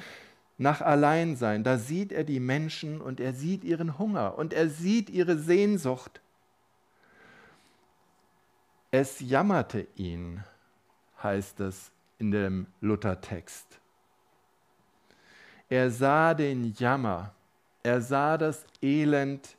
nach 0.59 0.81
Alleinsein, 0.81 1.63
da 1.63 1.79
sieht 1.79 2.11
er 2.11 2.23
die 2.23 2.39
Menschen 2.39 3.01
und 3.01 3.19
er 3.19 3.33
sieht 3.33 3.63
ihren 3.63 3.97
Hunger 3.97 4.37
und 4.37 4.53
er 4.53 4.69
sieht 4.69 5.09
ihre 5.09 5.35
Sehnsucht. 5.39 6.21
Es 8.91 9.19
jammerte 9.19 9.87
ihn, 9.95 10.43
heißt 11.23 11.59
es 11.59 11.91
in 12.19 12.29
dem 12.29 12.67
Luthertext. 12.81 13.65
Er 15.69 15.89
sah 15.89 16.35
den 16.35 16.71
Jammer, 16.77 17.33
er 17.81 17.99
sah 17.99 18.37
das 18.37 18.63
Elend 18.79 19.57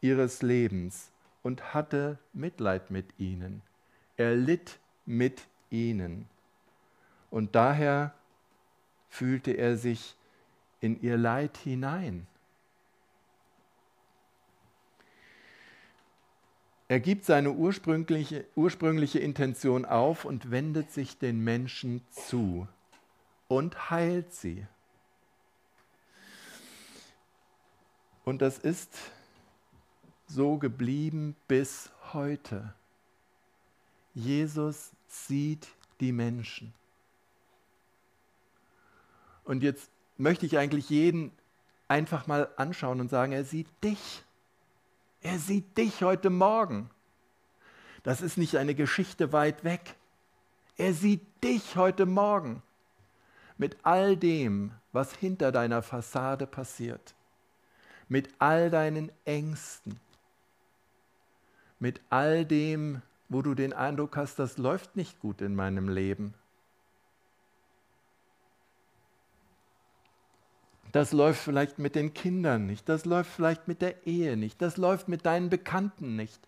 ihres 0.00 0.42
Lebens 0.42 1.10
und 1.48 1.72
hatte 1.72 2.18
Mitleid 2.34 2.90
mit 2.90 3.06
ihnen. 3.18 3.62
Er 4.18 4.36
litt 4.36 4.78
mit 5.06 5.46
ihnen. 5.70 6.28
Und 7.30 7.54
daher 7.54 8.12
fühlte 9.08 9.52
er 9.52 9.78
sich 9.78 10.14
in 10.82 11.00
ihr 11.00 11.16
Leid 11.16 11.56
hinein. 11.56 12.26
Er 16.86 17.00
gibt 17.00 17.24
seine 17.24 17.52
ursprüngliche, 17.52 18.44
ursprüngliche 18.54 19.18
Intention 19.18 19.86
auf 19.86 20.26
und 20.26 20.50
wendet 20.50 20.90
sich 20.90 21.16
den 21.16 21.42
Menschen 21.42 22.02
zu 22.10 22.68
und 23.48 23.88
heilt 23.88 24.34
sie. 24.34 24.66
Und 28.26 28.42
das 28.42 28.58
ist 28.58 28.94
so 30.28 30.58
geblieben 30.58 31.34
bis 31.48 31.90
heute. 32.12 32.74
Jesus 34.14 34.90
sieht 35.08 35.68
die 36.00 36.12
Menschen. 36.12 36.74
Und 39.44 39.62
jetzt 39.62 39.90
möchte 40.18 40.46
ich 40.46 40.58
eigentlich 40.58 40.90
jeden 40.90 41.32
einfach 41.88 42.26
mal 42.26 42.50
anschauen 42.56 43.00
und 43.00 43.08
sagen, 43.08 43.32
er 43.32 43.44
sieht 43.44 43.68
dich. 43.82 44.22
Er 45.22 45.38
sieht 45.38 45.76
dich 45.78 46.02
heute 46.02 46.30
Morgen. 46.30 46.90
Das 48.02 48.20
ist 48.20 48.36
nicht 48.36 48.56
eine 48.56 48.74
Geschichte 48.74 49.32
weit 49.32 49.64
weg. 49.64 49.96
Er 50.76 50.94
sieht 50.94 51.22
dich 51.42 51.76
heute 51.76 52.06
Morgen 52.06 52.62
mit 53.56 53.76
all 53.82 54.16
dem, 54.16 54.72
was 54.92 55.14
hinter 55.14 55.50
deiner 55.50 55.82
Fassade 55.82 56.46
passiert, 56.46 57.14
mit 58.08 58.28
all 58.38 58.70
deinen 58.70 59.10
Ängsten, 59.24 59.98
mit 61.78 62.00
all 62.10 62.44
dem, 62.44 63.02
wo 63.28 63.42
du 63.42 63.54
den 63.54 63.72
Eindruck 63.72 64.16
hast, 64.16 64.38
das 64.38 64.58
läuft 64.58 64.96
nicht 64.96 65.20
gut 65.20 65.40
in 65.40 65.54
meinem 65.54 65.88
Leben. 65.88 66.34
Das 70.92 71.12
läuft 71.12 71.42
vielleicht 71.42 71.78
mit 71.78 71.94
den 71.94 72.14
Kindern 72.14 72.66
nicht, 72.66 72.88
das 72.88 73.04
läuft 73.04 73.30
vielleicht 73.30 73.68
mit 73.68 73.82
der 73.82 74.06
Ehe 74.06 74.36
nicht, 74.36 74.62
das 74.62 74.78
läuft 74.78 75.08
mit 75.08 75.26
deinen 75.26 75.50
Bekannten 75.50 76.16
nicht, 76.16 76.40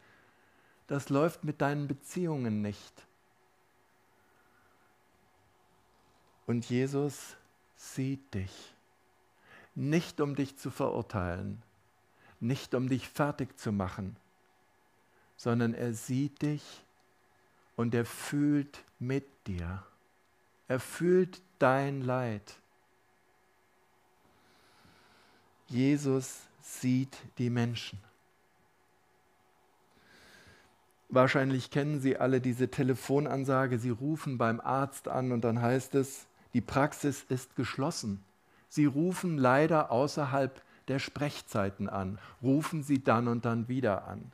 das 0.86 1.10
läuft 1.10 1.44
mit 1.44 1.60
deinen 1.60 1.86
Beziehungen 1.86 2.62
nicht. 2.62 3.06
Und 6.46 6.68
Jesus 6.68 7.36
sieht 7.76 8.34
dich, 8.34 8.74
nicht 9.74 10.20
um 10.20 10.34
dich 10.34 10.56
zu 10.56 10.70
verurteilen, 10.70 11.62
nicht 12.40 12.74
um 12.74 12.88
dich 12.88 13.08
fertig 13.08 13.58
zu 13.58 13.72
machen, 13.72 14.16
sondern 15.40 15.72
er 15.72 15.94
sieht 15.94 16.42
dich 16.42 16.84
und 17.74 17.94
er 17.94 18.04
fühlt 18.04 18.84
mit 18.98 19.24
dir. 19.46 19.82
Er 20.68 20.78
fühlt 20.78 21.40
dein 21.58 22.02
Leid. 22.02 22.56
Jesus 25.66 26.42
sieht 26.60 27.16
die 27.38 27.48
Menschen. 27.48 27.98
Wahrscheinlich 31.08 31.70
kennen 31.70 32.02
Sie 32.02 32.18
alle 32.18 32.42
diese 32.42 32.70
Telefonansage. 32.70 33.78
Sie 33.78 33.88
rufen 33.88 34.36
beim 34.36 34.60
Arzt 34.60 35.08
an 35.08 35.32
und 35.32 35.40
dann 35.40 35.62
heißt 35.62 35.94
es, 35.94 36.26
die 36.52 36.60
Praxis 36.60 37.24
ist 37.30 37.56
geschlossen. 37.56 38.22
Sie 38.68 38.84
rufen 38.84 39.38
leider 39.38 39.90
außerhalb 39.90 40.62
der 40.88 40.98
Sprechzeiten 40.98 41.88
an. 41.88 42.18
Rufen 42.42 42.82
Sie 42.82 43.02
dann 43.02 43.26
und 43.26 43.46
dann 43.46 43.68
wieder 43.68 44.06
an. 44.06 44.32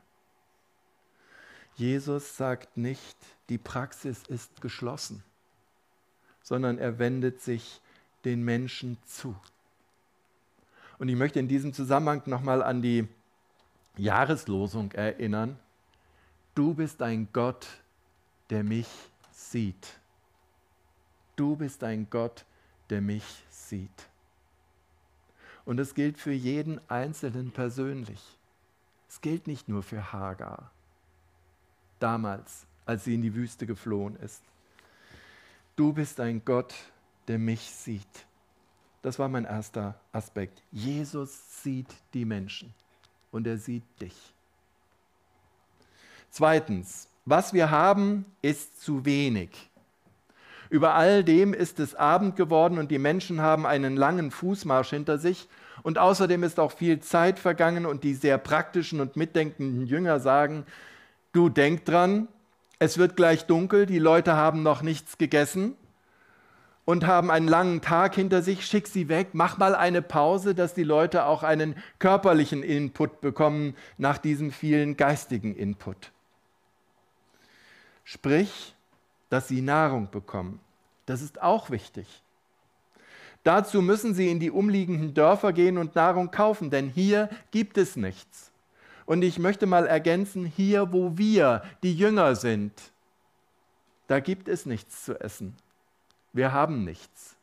Jesus 1.77 2.35
sagt 2.35 2.75
nicht, 2.75 3.15
die 3.49 3.59
Praxis 3.59 4.23
ist 4.27 4.61
geschlossen, 4.61 5.23
sondern 6.41 6.79
er 6.79 6.97
wendet 6.97 7.39
sich 7.39 7.81
den 8.25 8.43
Menschen 8.43 8.97
zu. 9.05 9.35
Und 10.97 11.07
ich 11.07 11.15
möchte 11.15 11.39
in 11.39 11.47
diesem 11.47 11.73
Zusammenhang 11.73 12.23
nochmal 12.25 12.63
an 12.63 12.81
die 12.81 13.07
Jahreslosung 13.95 14.91
erinnern. 14.93 15.59
Du 16.55 16.73
bist 16.73 17.03
ein 17.03 17.27
Gott, 17.31 17.67
der 18.49 18.63
mich 18.63 18.87
sieht. 19.31 19.99
Du 21.35 21.55
bist 21.55 21.83
ein 21.83 22.09
Gott, 22.09 22.45
der 22.89 23.01
mich 23.01 23.43
sieht. 23.51 24.09
Und 25.63 25.79
es 25.79 25.93
gilt 25.93 26.17
für 26.17 26.31
jeden 26.31 26.81
Einzelnen 26.89 27.51
persönlich. 27.51 28.39
Es 29.07 29.21
gilt 29.21 29.45
nicht 29.45 29.69
nur 29.69 29.83
für 29.83 30.11
Hagar, 30.11 30.71
damals, 31.99 32.65
als 32.85 33.03
sie 33.03 33.15
in 33.15 33.21
die 33.21 33.35
Wüste 33.35 33.65
geflohen 33.65 34.15
ist. 34.17 34.41
Du 35.75 35.93
bist 35.93 36.19
ein 36.19 36.43
Gott, 36.43 36.73
der 37.27 37.37
mich 37.37 37.61
sieht. 37.61 38.25
Das 39.01 39.19
war 39.19 39.29
mein 39.29 39.45
erster 39.45 39.99
Aspekt. 40.11 40.61
Jesus 40.71 41.63
sieht 41.63 41.93
die 42.13 42.25
Menschen 42.25 42.73
und 43.31 43.47
er 43.47 43.57
sieht 43.57 43.83
dich. 44.01 44.33
Zweitens, 46.29 47.07
was 47.25 47.53
wir 47.53 47.69
haben, 47.69 48.25
ist 48.41 48.81
zu 48.81 49.05
wenig. 49.05 49.49
Über 50.69 50.95
all 50.95 51.23
dem 51.23 51.53
ist 51.53 51.79
es 51.79 51.95
Abend 51.95 52.35
geworden 52.35 52.77
und 52.77 52.91
die 52.91 52.99
Menschen 52.99 53.41
haben 53.41 53.65
einen 53.65 53.95
langen 53.95 54.31
Fußmarsch 54.31 54.89
hinter 54.89 55.17
sich. 55.17 55.47
Und 55.83 55.97
außerdem 55.97 56.43
ist 56.43 56.59
auch 56.59 56.71
viel 56.71 56.99
Zeit 56.99 57.39
vergangen 57.39 57.85
und 57.85 58.03
die 58.03 58.13
sehr 58.13 58.37
praktischen 58.37 58.99
und 58.99 59.15
mitdenkenden 59.15 59.85
Jünger 59.85 60.19
sagen, 60.19 60.65
du 61.37 61.49
denk 61.49 61.85
dran, 61.85 62.27
es 62.79 62.97
wird 62.97 63.15
gleich 63.15 63.45
dunkel, 63.45 63.85
die 63.85 63.99
Leute 63.99 64.35
haben 64.35 64.63
noch 64.63 64.81
nichts 64.81 65.17
gegessen 65.19 65.75
und 66.83 67.05
haben 67.05 67.29
einen 67.29 67.47
langen 67.47 67.81
Tag 67.81 68.15
hinter 68.15 68.41
sich, 68.41 68.65
schick 68.65 68.87
sie 68.87 69.07
weg, 69.07 69.29
mach 69.33 69.57
mal 69.57 69.75
eine 69.75 70.01
Pause, 70.01 70.55
dass 70.55 70.73
die 70.73 70.83
Leute 70.83 71.25
auch 71.25 71.43
einen 71.43 71.75
körperlichen 71.99 72.63
Input 72.63 73.21
bekommen 73.21 73.75
nach 73.97 74.17
diesem 74.17 74.51
vielen 74.51 74.97
geistigen 74.97 75.55
Input. 75.55 76.11
Sprich, 78.03 78.73
dass 79.29 79.47
sie 79.47 79.61
Nahrung 79.61 80.09
bekommen. 80.09 80.59
Das 81.05 81.21
ist 81.21 81.41
auch 81.41 81.69
wichtig. 81.69 82.23
Dazu 83.43 83.81
müssen 83.81 84.13
sie 84.13 84.31
in 84.31 84.39
die 84.39 84.51
umliegenden 84.51 85.13
Dörfer 85.13 85.53
gehen 85.53 85.77
und 85.77 85.95
Nahrung 85.95 86.31
kaufen, 86.31 86.69
denn 86.69 86.89
hier 86.89 87.29
gibt 87.51 87.77
es 87.77 87.95
nichts. 87.95 88.46
Und 89.07 89.21
ich 89.23 89.39
möchte 89.39 89.65
mal 89.65 89.87
ergänzen, 89.87 90.45
hier 90.45 90.91
wo 90.91 91.17
wir, 91.17 91.63
die 91.81 91.95
Jünger 91.95 92.35
sind, 92.35 92.73
da 94.07 94.19
gibt 94.19 94.49
es 94.49 94.65
nichts 94.65 95.05
zu 95.05 95.19
essen. 95.19 95.55
Wir 96.33 96.51
haben 96.51 96.83
nichts. 96.83 97.37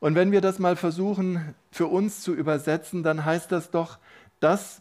Und 0.00 0.14
wenn 0.14 0.32
wir 0.32 0.40
das 0.40 0.58
mal 0.58 0.76
versuchen 0.76 1.54
für 1.70 1.86
uns 1.86 2.22
zu 2.22 2.34
übersetzen, 2.34 3.02
dann 3.02 3.24
heißt 3.24 3.52
das 3.52 3.70
doch, 3.70 3.98
das, 4.40 4.80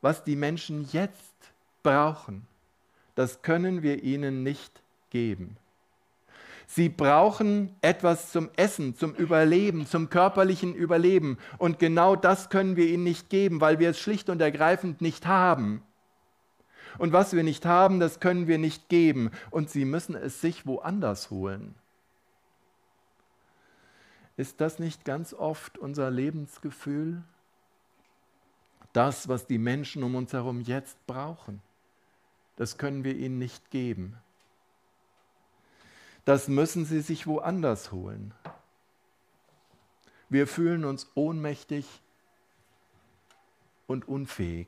was 0.00 0.24
die 0.24 0.36
Menschen 0.36 0.88
jetzt 0.90 1.52
brauchen, 1.82 2.46
das 3.14 3.42
können 3.42 3.82
wir 3.82 4.02
ihnen 4.02 4.42
nicht 4.42 4.82
geben. 5.10 5.58
Sie 6.66 6.88
brauchen 6.88 7.74
etwas 7.80 8.32
zum 8.32 8.50
Essen, 8.56 8.96
zum 8.96 9.14
Überleben, 9.14 9.86
zum 9.86 10.10
körperlichen 10.10 10.74
Überleben. 10.74 11.38
Und 11.58 11.78
genau 11.78 12.16
das 12.16 12.50
können 12.50 12.76
wir 12.76 12.88
ihnen 12.88 13.04
nicht 13.04 13.30
geben, 13.30 13.60
weil 13.60 13.78
wir 13.78 13.90
es 13.90 14.00
schlicht 14.00 14.28
und 14.28 14.40
ergreifend 14.40 15.00
nicht 15.00 15.26
haben. 15.26 15.82
Und 16.98 17.12
was 17.12 17.34
wir 17.34 17.44
nicht 17.44 17.66
haben, 17.66 18.00
das 18.00 18.20
können 18.20 18.48
wir 18.48 18.58
nicht 18.58 18.88
geben. 18.88 19.30
Und 19.50 19.70
sie 19.70 19.84
müssen 19.84 20.16
es 20.16 20.40
sich 20.40 20.66
woanders 20.66 21.30
holen. 21.30 21.74
Ist 24.36 24.60
das 24.60 24.78
nicht 24.78 25.04
ganz 25.04 25.32
oft 25.32 25.78
unser 25.78 26.10
Lebensgefühl? 26.10 27.22
Das, 28.92 29.28
was 29.28 29.46
die 29.46 29.58
Menschen 29.58 30.02
um 30.02 30.14
uns 30.14 30.32
herum 30.32 30.60
jetzt 30.60 31.06
brauchen, 31.06 31.62
das 32.56 32.76
können 32.76 33.04
wir 33.04 33.16
ihnen 33.16 33.38
nicht 33.38 33.70
geben. 33.70 34.16
Das 36.26 36.48
müssen 36.48 36.84
sie 36.84 37.02
sich 37.02 37.28
woanders 37.28 37.92
holen. 37.92 38.34
Wir 40.28 40.48
fühlen 40.48 40.84
uns 40.84 41.08
ohnmächtig 41.14 41.86
und 43.86 44.08
unfähig. 44.08 44.66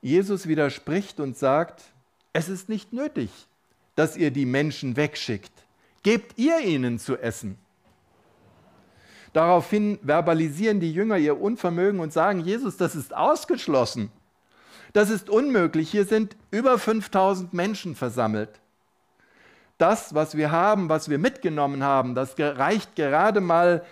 Jesus 0.00 0.46
widerspricht 0.46 1.18
und 1.18 1.36
sagt, 1.36 1.82
es 2.32 2.48
ist 2.48 2.68
nicht 2.68 2.92
nötig, 2.92 3.30
dass 3.96 4.16
ihr 4.16 4.30
die 4.30 4.46
Menschen 4.46 4.96
wegschickt. 4.96 5.52
Gebt 6.04 6.38
ihr 6.38 6.60
ihnen 6.60 7.00
zu 7.00 7.18
essen. 7.18 7.58
Daraufhin 9.32 9.98
verbalisieren 10.04 10.78
die 10.78 10.92
Jünger 10.92 11.18
ihr 11.18 11.40
Unvermögen 11.40 11.98
und 11.98 12.12
sagen, 12.12 12.38
Jesus, 12.38 12.76
das 12.76 12.94
ist 12.94 13.12
ausgeschlossen. 13.12 14.12
Das 14.92 15.10
ist 15.10 15.28
unmöglich. 15.28 15.90
Hier 15.90 16.04
sind 16.04 16.36
über 16.52 16.78
5000 16.78 17.52
Menschen 17.52 17.96
versammelt. 17.96 18.60
Das, 19.78 20.14
was 20.14 20.36
wir 20.36 20.50
haben, 20.50 20.88
was 20.88 21.08
wir 21.08 21.18
mitgenommen 21.18 21.82
haben, 21.82 22.14
das 22.14 22.34
reicht 22.38 22.96
gerade 22.96 23.40
mal 23.40 23.84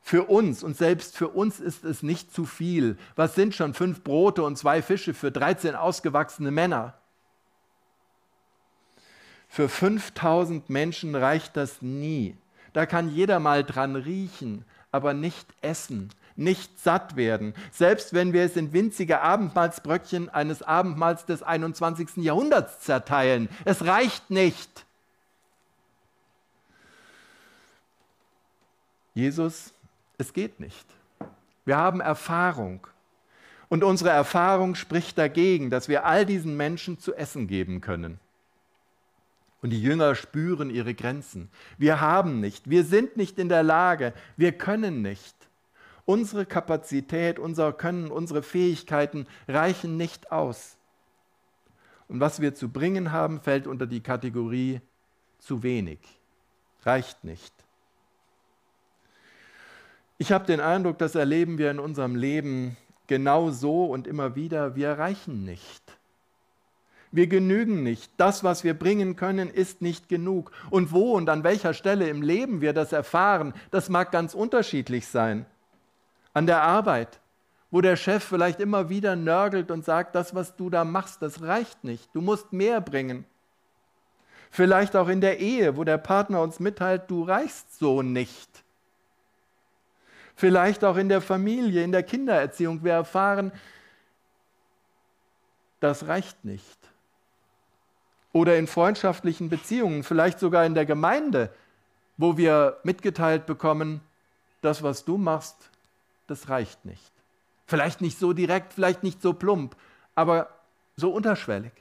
für 0.00 0.24
uns, 0.24 0.62
und 0.62 0.76
selbst 0.76 1.16
für 1.16 1.28
uns 1.28 1.60
ist 1.60 1.84
es 1.84 2.02
nicht 2.02 2.32
zu 2.32 2.44
viel. 2.44 2.98
Was 3.16 3.34
sind 3.34 3.54
schon 3.54 3.72
fünf 3.72 4.02
Brote 4.02 4.42
und 4.42 4.58
zwei 4.58 4.82
Fische 4.82 5.14
für 5.14 5.30
13 5.30 5.74
ausgewachsene 5.74 6.50
Männer? 6.50 6.94
Für 9.48 9.68
5000 9.68 10.68
Menschen 10.68 11.14
reicht 11.14 11.56
das 11.56 11.80
nie. 11.80 12.36
Da 12.74 12.86
kann 12.86 13.08
jeder 13.08 13.38
mal 13.38 13.64
dran 13.64 13.96
riechen, 13.96 14.64
aber 14.92 15.14
nicht 15.14 15.46
essen, 15.62 16.10
nicht 16.36 16.78
satt 16.80 17.16
werden. 17.16 17.54
Selbst 17.70 18.12
wenn 18.12 18.32
wir 18.32 18.42
es 18.42 18.56
in 18.56 18.72
winzige 18.72 19.20
Abendmahlsbröckchen 19.20 20.28
eines 20.28 20.62
Abendmahls 20.62 21.24
des 21.24 21.42
21. 21.42 22.16
Jahrhunderts 22.16 22.80
zerteilen. 22.80 23.48
Es 23.64 23.86
reicht 23.86 24.28
nicht. 24.30 24.84
Jesus 29.14 29.74
es 30.18 30.32
geht 30.32 30.60
nicht. 30.60 30.86
Wir 31.64 31.76
haben 31.76 32.00
Erfahrung. 32.00 32.86
Und 33.68 33.82
unsere 33.82 34.10
Erfahrung 34.10 34.74
spricht 34.74 35.18
dagegen, 35.18 35.70
dass 35.70 35.88
wir 35.88 36.04
all 36.04 36.26
diesen 36.26 36.56
Menschen 36.56 36.98
zu 36.98 37.14
essen 37.14 37.46
geben 37.48 37.80
können. 37.80 38.20
Und 39.62 39.70
die 39.70 39.82
Jünger 39.82 40.14
spüren 40.14 40.68
ihre 40.68 40.94
Grenzen. 40.94 41.48
Wir 41.78 42.00
haben 42.00 42.40
nicht, 42.40 42.68
wir 42.68 42.84
sind 42.84 43.16
nicht 43.16 43.38
in 43.38 43.48
der 43.48 43.62
Lage, 43.62 44.12
wir 44.36 44.52
können 44.52 45.00
nicht. 45.00 45.34
Unsere 46.04 46.44
Kapazität, 46.44 47.38
unser 47.38 47.72
Können, 47.72 48.10
unsere 48.10 48.42
Fähigkeiten 48.42 49.26
reichen 49.48 49.96
nicht 49.96 50.30
aus. 50.30 50.76
Und 52.08 52.20
was 52.20 52.42
wir 52.42 52.54
zu 52.54 52.68
bringen 52.68 53.10
haben, 53.10 53.40
fällt 53.40 53.66
unter 53.66 53.86
die 53.86 54.02
Kategorie 54.02 54.82
zu 55.38 55.62
wenig, 55.62 55.98
reicht 56.82 57.24
nicht. 57.24 57.63
Ich 60.16 60.30
habe 60.30 60.46
den 60.46 60.60
Eindruck, 60.60 60.98
das 60.98 61.16
erleben 61.16 61.58
wir 61.58 61.70
in 61.70 61.80
unserem 61.80 62.14
Leben 62.14 62.76
genau 63.08 63.50
so 63.50 63.86
und 63.86 64.06
immer 64.06 64.36
wieder, 64.36 64.76
wir 64.76 64.88
erreichen 64.88 65.44
nicht. 65.44 65.82
Wir 67.10 67.26
genügen 67.26 67.82
nicht. 67.82 68.12
Das, 68.16 68.44
was 68.44 68.64
wir 68.64 68.74
bringen 68.74 69.16
können, 69.16 69.48
ist 69.48 69.82
nicht 69.82 70.08
genug. 70.08 70.52
Und 70.70 70.92
wo 70.92 71.12
und 71.12 71.28
an 71.28 71.44
welcher 71.44 71.74
Stelle 71.74 72.08
im 72.08 72.22
Leben 72.22 72.60
wir 72.60 72.72
das 72.72 72.92
erfahren, 72.92 73.54
das 73.70 73.88
mag 73.88 74.12
ganz 74.12 74.34
unterschiedlich 74.34 75.06
sein. 75.06 75.46
An 76.32 76.46
der 76.46 76.62
Arbeit, 76.62 77.20
wo 77.70 77.80
der 77.80 77.96
Chef 77.96 78.22
vielleicht 78.22 78.60
immer 78.60 78.88
wieder 78.88 79.16
nörgelt 79.16 79.70
und 79.70 79.84
sagt, 79.84 80.14
das, 80.14 80.34
was 80.34 80.56
du 80.56 80.70
da 80.70 80.84
machst, 80.84 81.22
das 81.22 81.42
reicht 81.42 81.82
nicht. 81.84 82.08
Du 82.14 82.20
musst 82.20 82.52
mehr 82.52 82.80
bringen. 82.80 83.24
Vielleicht 84.50 84.94
auch 84.94 85.08
in 85.08 85.20
der 85.20 85.40
Ehe, 85.40 85.76
wo 85.76 85.82
der 85.82 85.98
Partner 85.98 86.40
uns 86.40 86.60
mitteilt, 86.60 87.02
du 87.08 87.24
reichst 87.24 87.78
so 87.78 88.02
nicht 88.02 88.63
vielleicht 90.34 90.84
auch 90.84 90.96
in 90.96 91.08
der 91.08 91.20
Familie, 91.20 91.82
in 91.82 91.92
der 91.92 92.02
Kindererziehung. 92.02 92.82
Wir 92.84 92.92
erfahren, 92.92 93.52
das 95.80 96.06
reicht 96.06 96.44
nicht. 96.44 96.78
Oder 98.32 98.56
in 98.56 98.66
freundschaftlichen 98.66 99.48
Beziehungen, 99.48 100.02
vielleicht 100.02 100.40
sogar 100.40 100.66
in 100.66 100.74
der 100.74 100.86
Gemeinde, 100.86 101.54
wo 102.16 102.36
wir 102.36 102.78
mitgeteilt 102.82 103.46
bekommen, 103.46 104.00
das, 104.60 104.82
was 104.82 105.04
du 105.04 105.18
machst, 105.18 105.70
das 106.26 106.48
reicht 106.48 106.84
nicht. 106.84 107.12
Vielleicht 107.66 108.00
nicht 108.00 108.18
so 108.18 108.32
direkt, 108.32 108.72
vielleicht 108.72 109.02
nicht 109.02 109.22
so 109.22 109.34
plump, 109.34 109.76
aber 110.14 110.48
so 110.96 111.10
unterschwellig. 111.10 111.72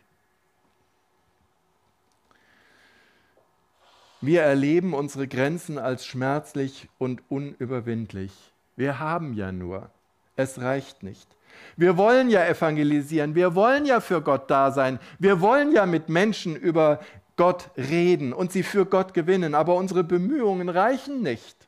Wir 4.26 4.44
erleben 4.44 4.94
unsere 4.94 5.28
Grenzen 5.28 5.78
als 5.78 6.06
schmerzlich 6.06 6.88
und 6.98 7.22
unüberwindlich. 7.30 8.32
Wir 8.78 8.98
haben 8.98 9.34
ja 9.34 9.52
nur. 9.52 9.90
Es 10.38 10.62
reicht 10.62 11.04
nicht. 11.04 11.28
Wir 11.76 11.98
wollen 11.98 12.30
ja 12.30 12.46
evangelisieren, 12.46 13.36
wir 13.36 13.54
wollen 13.54 13.86
ja 13.86 14.00
für 14.00 14.22
Gott 14.22 14.50
da 14.50 14.72
sein, 14.72 14.98
wir 15.20 15.42
wollen 15.42 15.74
ja 15.74 15.86
mit 15.86 16.08
Menschen 16.08 16.56
über 16.56 17.02
Gott 17.36 17.70
reden 17.76 18.32
und 18.32 18.54
sie 18.54 18.64
für 18.64 18.86
Gott 18.86 19.14
gewinnen, 19.14 19.54
aber 19.54 19.76
unsere 19.76 20.06
Bemühungen 20.06 20.70
reichen 20.70 21.22
nicht. 21.22 21.68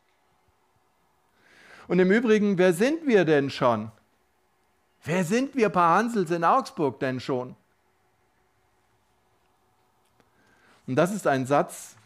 Und 1.89 1.99
im 1.99 2.09
Übrigen, 2.09 2.57
wer 2.57 2.71
sind 2.71 3.05
wir 3.05 3.25
denn 3.25 3.49
schon? 3.49 3.91
Wer 5.03 5.25
sind 5.25 5.57
wir 5.57 5.67
paar 5.67 5.97
Hansels 5.97 6.31
in 6.31 6.45
Augsburg 6.45 7.01
denn 7.01 7.19
schon? 7.19 7.57
Und 10.87 10.95
das 10.95 11.13
ist 11.13 11.27
ein 11.27 11.45
Satz, 11.45 11.97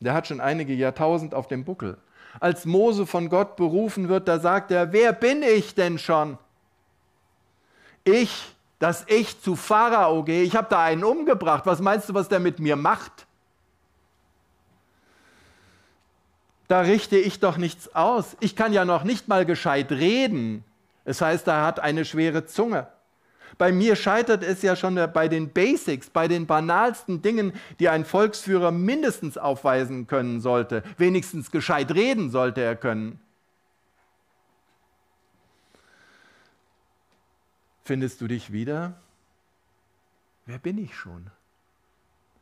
der 0.00 0.14
hat 0.14 0.26
schon 0.26 0.40
einige 0.40 0.74
Jahrtausend 0.74 1.34
auf 1.34 1.48
dem 1.48 1.64
Buckel. 1.64 1.96
Als 2.38 2.66
Mose 2.66 3.06
von 3.06 3.28
Gott 3.28 3.56
berufen 3.56 4.08
wird, 4.08 4.28
da 4.28 4.38
sagt 4.38 4.70
er, 4.70 4.92
wer 4.92 5.12
bin 5.12 5.42
ich 5.42 5.74
denn 5.74 5.98
schon? 5.98 6.38
Ich, 8.04 8.54
dass 8.78 9.04
ich 9.08 9.40
zu 9.40 9.56
Pharao 9.56 10.22
gehe. 10.22 10.42
Ich 10.42 10.54
habe 10.54 10.68
da 10.68 10.82
einen 10.82 11.02
umgebracht. 11.02 11.64
Was 11.64 11.80
meinst 11.80 12.08
du, 12.08 12.14
was 12.14 12.28
der 12.28 12.40
mit 12.40 12.58
mir 12.58 12.76
macht? 12.76 13.26
Da 16.68 16.80
richte 16.80 17.16
ich 17.16 17.40
doch 17.40 17.56
nichts 17.56 17.94
aus. 17.94 18.36
Ich 18.40 18.56
kann 18.56 18.72
ja 18.72 18.84
noch 18.84 19.04
nicht 19.04 19.28
mal 19.28 19.46
gescheit 19.46 19.92
reden. 19.92 20.64
Es 21.04 21.20
heißt, 21.20 21.46
er 21.46 21.62
hat 21.62 21.80
eine 21.80 22.04
schwere 22.04 22.44
Zunge. 22.44 22.88
Bei 23.58 23.72
mir 23.72 23.96
scheitert 23.96 24.42
es 24.42 24.62
ja 24.62 24.76
schon 24.76 24.96
bei 25.12 25.28
den 25.28 25.50
Basics, 25.50 26.10
bei 26.10 26.28
den 26.28 26.46
banalsten 26.46 27.22
Dingen, 27.22 27.52
die 27.80 27.88
ein 27.88 28.04
Volksführer 28.04 28.70
mindestens 28.70 29.38
aufweisen 29.38 30.06
können 30.06 30.40
sollte. 30.40 30.82
Wenigstens 30.98 31.50
gescheit 31.50 31.92
reden 31.94 32.30
sollte 32.30 32.60
er 32.60 32.76
können. 32.76 33.20
Findest 37.84 38.20
du 38.20 38.26
dich 38.26 38.52
wieder? 38.52 38.94
Wer 40.44 40.58
bin 40.58 40.76
ich 40.78 40.94
schon? 40.96 41.30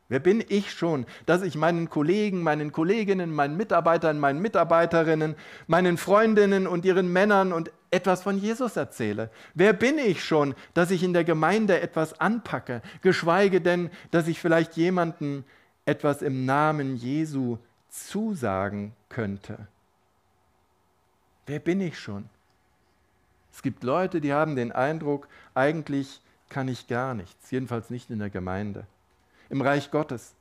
Wer 0.08 0.20
bin 0.20 0.44
ich 0.48 0.70
schon, 0.70 1.06
dass 1.24 1.42
ich 1.42 1.54
meinen 1.56 1.88
Kollegen, 1.88 2.42
meinen 2.42 2.72
Kolleginnen, 2.72 3.34
meinen 3.34 3.56
Mitarbeitern, 3.56 4.18
meinen 4.18 4.40
Mitarbeiterinnen, 4.40 5.34
meinen 5.66 5.96
Freundinnen 5.96 6.66
und 6.66 6.84
ihren 6.84 7.12
Männern 7.12 7.52
und 7.52 7.72
etwas 7.94 8.22
von 8.22 8.38
Jesus 8.38 8.76
erzähle? 8.76 9.30
Wer 9.54 9.72
bin 9.72 9.98
ich 9.98 10.24
schon, 10.24 10.54
dass 10.74 10.90
ich 10.90 11.02
in 11.02 11.12
der 11.12 11.24
Gemeinde 11.24 11.80
etwas 11.80 12.20
anpacke, 12.20 12.82
geschweige 13.00 13.60
denn, 13.60 13.90
dass 14.10 14.28
ich 14.28 14.40
vielleicht 14.40 14.76
jemanden 14.76 15.44
etwas 15.86 16.22
im 16.22 16.44
Namen 16.44 16.96
Jesu 16.96 17.58
zusagen 17.88 18.92
könnte? 19.08 19.66
Wer 21.46 21.58
bin 21.58 21.80
ich 21.80 21.98
schon? 21.98 22.28
Es 23.52 23.62
gibt 23.62 23.84
Leute, 23.84 24.20
die 24.20 24.32
haben 24.32 24.56
den 24.56 24.72
Eindruck, 24.72 25.28
eigentlich 25.54 26.20
kann 26.48 26.68
ich 26.68 26.88
gar 26.88 27.14
nichts, 27.14 27.50
jedenfalls 27.50 27.90
nicht 27.90 28.10
in 28.10 28.18
der 28.18 28.30
Gemeinde 28.30 28.86
im 29.48 29.60
Reich 29.60 29.90
Gottes. 29.90 30.34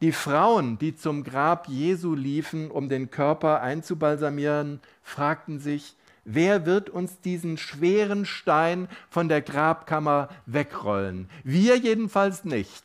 Die 0.00 0.12
Frauen, 0.12 0.78
die 0.78 0.96
zum 0.96 1.22
Grab 1.22 1.68
Jesu 1.68 2.14
liefen, 2.14 2.70
um 2.70 2.88
den 2.88 3.10
Körper 3.10 3.60
einzubalsamieren, 3.60 4.80
fragten 5.02 5.60
sich, 5.60 5.94
wer 6.24 6.66
wird 6.66 6.90
uns 6.90 7.20
diesen 7.20 7.58
schweren 7.58 8.26
Stein 8.26 8.88
von 9.08 9.28
der 9.28 9.42
Grabkammer 9.42 10.28
wegrollen? 10.46 11.28
Wir 11.44 11.76
jedenfalls 11.76 12.44
nicht. 12.44 12.84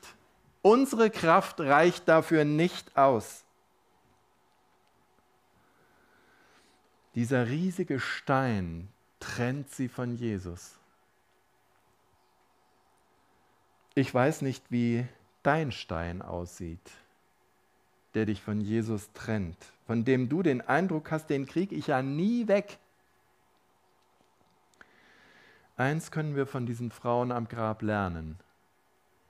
Unsere 0.61 1.09
Kraft 1.09 1.59
reicht 1.59 2.07
dafür 2.07 2.43
nicht 2.43 2.97
aus. 2.97 3.45
Dieser 7.15 7.47
riesige 7.47 7.99
Stein 7.99 8.89
trennt 9.19 9.71
sie 9.71 9.87
von 9.87 10.15
Jesus. 10.15 10.77
Ich 13.95 14.13
weiß 14.13 14.43
nicht, 14.43 14.63
wie 14.69 15.07
dein 15.41 15.71
Stein 15.71 16.21
aussieht, 16.21 16.91
der 18.13 18.27
dich 18.27 18.41
von 18.43 18.61
Jesus 18.61 19.11
trennt, 19.13 19.57
von 19.87 20.05
dem 20.05 20.29
du 20.29 20.43
den 20.43 20.61
Eindruck 20.61 21.09
hast, 21.09 21.31
den 21.31 21.47
kriege 21.47 21.73
ich 21.73 21.87
ja 21.87 22.03
nie 22.03 22.47
weg. 22.47 22.77
Eins 25.77 26.09
können 26.09 26.35
wir 26.35 26.47
von 26.47 26.65
diesen 26.65 26.91
Frauen 26.91 27.31
am 27.31 27.47
Grab 27.47 27.83
lernen. 27.83 28.37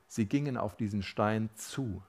Sie 0.07 0.25
gingen 0.25 0.55
auf 0.55 0.77
diesen 0.77 1.03
Stein 1.03 1.49
zu. 1.55 2.01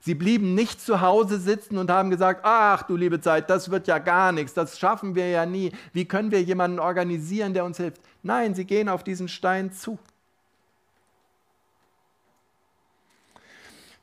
Sie 0.00 0.14
blieben 0.14 0.54
nicht 0.54 0.80
zu 0.80 1.00
Hause 1.00 1.38
sitzen 1.38 1.78
und 1.78 1.90
haben 1.90 2.10
gesagt, 2.10 2.40
ach 2.42 2.82
du 2.82 2.96
liebe 2.96 3.20
Zeit, 3.20 3.48
das 3.48 3.70
wird 3.70 3.86
ja 3.86 3.98
gar 3.98 4.32
nichts, 4.32 4.52
das 4.54 4.78
schaffen 4.78 5.14
wir 5.14 5.30
ja 5.30 5.46
nie. 5.46 5.72
Wie 5.92 6.04
können 6.04 6.32
wir 6.32 6.42
jemanden 6.42 6.80
organisieren, 6.80 7.54
der 7.54 7.64
uns 7.64 7.76
hilft? 7.76 8.02
Nein, 8.22 8.54
sie 8.54 8.64
gehen 8.64 8.88
auf 8.88 9.04
diesen 9.04 9.28
Stein 9.28 9.72
zu. 9.72 9.98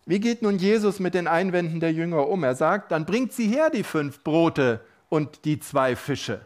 Wie 0.05 0.19
geht 0.19 0.41
nun 0.41 0.57
Jesus 0.57 0.99
mit 0.99 1.13
den 1.13 1.27
Einwänden 1.27 1.79
der 1.79 1.93
Jünger 1.93 2.27
um? 2.27 2.43
Er 2.43 2.55
sagt, 2.55 2.91
dann 2.91 3.05
bringt 3.05 3.31
sie 3.33 3.47
her, 3.47 3.69
die 3.69 3.83
fünf 3.83 4.23
Brote 4.23 4.81
und 5.09 5.45
die 5.45 5.59
zwei 5.59 5.95
Fische. 5.95 6.45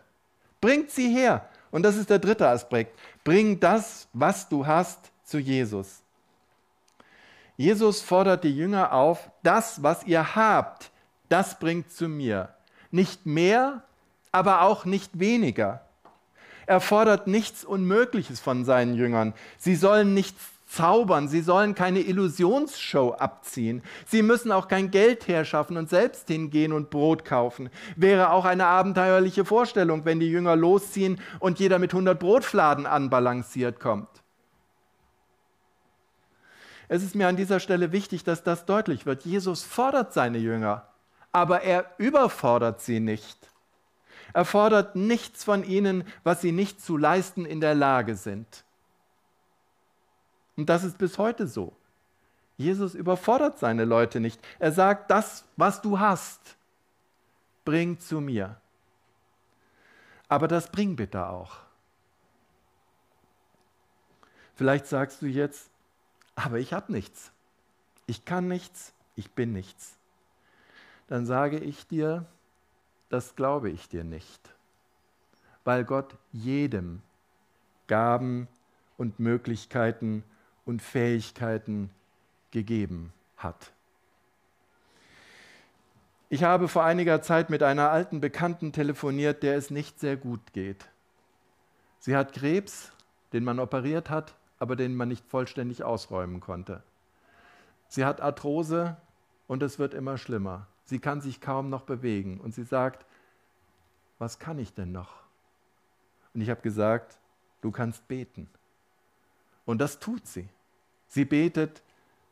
Bringt 0.62 0.91
sie 0.91 1.10
her. 1.10 1.47
Und 1.71 1.84
das 1.84 1.95
ist 1.95 2.10
der 2.10 2.19
dritte 2.19 2.47
Aspekt. 2.47 2.97
Bring 3.23 3.60
das, 3.60 4.08
was 4.13 4.47
du 4.47 4.65
hast, 4.65 5.12
zu 5.23 5.39
Jesus. 5.39 6.01
Jesus 7.58 8.01
fordert 8.01 8.43
die 8.43 8.56
Jünger 8.56 8.93
auf, 8.93 9.30
das, 9.43 9.84
was 9.84 10.06
ihr 10.06 10.36
habt, 10.36 10.91
das 11.27 11.60
bringt 11.60 11.91
zu 11.91 12.08
mir. 12.08 12.53
Nicht 12.91 13.25
mehr, 13.25 13.84
aber 14.32 14.62
auch 14.62 14.86
nicht 14.86 15.19
weniger. 15.19 15.82
Er 16.67 16.80
fordert 16.82 17.27
nichts 17.27 17.65
Unmögliches 17.65 18.39
von 18.39 18.65
seinen 18.65 18.93
Jüngern. 18.93 19.34
Sie 19.58 19.75
sollen 19.75 20.13
nichts 20.13 20.43
zaubern, 20.67 21.27
sie 21.27 21.41
sollen 21.41 21.73
keine 21.73 22.01
Illusionsshow 22.01 23.13
abziehen, 23.13 23.82
sie 24.06 24.21
müssen 24.21 24.51
auch 24.51 24.67
kein 24.67 24.91
Geld 24.91 25.27
herschaffen 25.27 25.77
und 25.77 25.89
selbst 25.89 26.27
hingehen 26.27 26.73
und 26.73 26.89
Brot 26.89 27.25
kaufen. 27.25 27.69
Wäre 27.95 28.32
auch 28.32 28.45
eine 28.45 28.65
abenteuerliche 28.65 29.45
Vorstellung, 29.45 30.06
wenn 30.06 30.19
die 30.19 30.30
Jünger 30.30 30.56
losziehen 30.56 31.19
und 31.39 31.60
jeder 31.60 31.80
mit 31.80 31.93
100 31.93 32.19
Brotfladen 32.19 32.86
anbalanciert 32.86 33.80
kommt. 33.80 34.10
Es 36.89 37.03
ist 37.03 37.15
mir 37.15 37.27
an 37.27 37.36
dieser 37.36 37.60
Stelle 37.60 37.91
wichtig, 37.91 38.23
dass 38.23 38.43
das 38.43 38.65
deutlich 38.65 39.06
wird. 39.06 39.25
Jesus 39.25 39.63
fordert 39.63 40.13
seine 40.13 40.38
Jünger, 40.38 40.88
aber 41.32 41.62
er 41.63 41.86
überfordert 41.97 42.82
sie 42.82 42.99
nicht. 42.99 43.38
Er 44.34 44.45
fordert 44.45 44.95
nichts 44.95 45.43
von 45.43 45.63
ihnen, 45.63 46.03
was 46.23 46.41
sie 46.41 46.51
nicht 46.51 46.82
zu 46.82 46.97
leisten 46.97 47.45
in 47.45 47.62
der 47.62 47.75
Lage 47.75 48.15
sind. 48.15 48.65
Und 50.57 50.67
das 50.67 50.83
ist 50.83 50.97
bis 50.97 51.17
heute 51.17 51.47
so. 51.47 51.75
Jesus 52.57 52.95
überfordert 52.95 53.59
seine 53.59 53.85
Leute 53.85 54.19
nicht. 54.19 54.41
Er 54.57 54.71
sagt, 54.71 55.11
das, 55.11 55.45
was 55.55 55.81
du 55.81 55.99
hast, 55.99 56.57
bring 57.63 57.99
zu 57.99 58.19
mir. 58.19 58.59
Aber 60.27 60.47
das 60.47 60.71
bring 60.71 60.95
bitte 60.95 61.27
auch. 61.27 61.57
Vielleicht 64.55 64.87
sagst 64.87 65.21
du 65.21 65.27
jetzt, 65.27 65.69
aber 66.35 66.57
ich 66.57 66.73
habe 66.73 66.91
nichts. 66.91 67.31
Ich 68.07 68.25
kann 68.25 68.47
nichts, 68.47 68.93
ich 69.15 69.31
bin 69.31 69.53
nichts. 69.53 69.97
Dann 71.07 71.27
sage 71.27 71.59
ich 71.59 71.87
dir, 71.87 72.25
das 73.09 73.35
glaube 73.35 73.69
ich 73.69 73.87
dir 73.87 74.03
nicht, 74.03 74.53
weil 75.63 75.85
Gott 75.85 76.17
jedem 76.31 77.01
Gaben 77.85 78.47
und 78.97 79.19
Möglichkeiten 79.19 80.23
und 80.67 80.82
Fähigkeiten 80.82 81.89
gegeben 82.51 83.13
hat. 83.38 83.71
Ich 86.30 86.43
habe 86.43 86.67
vor 86.67 86.84
einiger 86.84 87.21
Zeit 87.21 87.49
mit 87.49 87.63
einer 87.63 87.89
alten 87.89 88.19
Bekannten 88.19 88.73
telefoniert, 88.73 89.43
der 89.43 89.56
es 89.56 89.71
nicht 89.71 89.97
sehr 89.99 90.17
gut 90.17 90.41
geht. 90.51 90.89
Sie 91.99 92.17
hat 92.17 92.34
Krebs, 92.34 92.91
den 93.32 93.45
man 93.45 93.60
operiert 93.60 94.10
hat, 94.10 94.36
aber 94.60 94.75
den 94.75 94.93
man 94.95 95.08
nicht 95.08 95.25
vollständig 95.25 95.84
ausräumen 95.84 96.41
konnte. 96.41 96.84
Sie 97.88 98.03
hat 98.03 98.19
Arthrose 98.19 98.97
und 99.47 99.63
es 99.63 99.80
wird 99.80 99.93
immer 99.93 100.17
schlimmer. 100.17 100.67
Sie 100.84 100.99
kann 100.99 101.21
sich 101.21 101.39
kaum 101.39 101.69
noch 101.69 101.84
bewegen 101.84 102.41
und 102.41 102.53
sie 102.53 102.63
sagt, 102.63 103.06
was 104.19 104.38
kann 104.38 104.60
ich 104.60 104.73
denn 104.73 104.91
noch? 104.91 105.13
Und 106.34 106.41
ich 106.41 106.49
habe 106.49 106.62
gesagt, 106.62 107.19
du 107.62 107.71
kannst 107.71 108.06
beten. 108.10 108.49
Und 109.65 109.80
das 109.80 109.99
tut 109.99 110.27
sie. 110.27 110.49
Sie 111.07 111.25
betet 111.25 111.81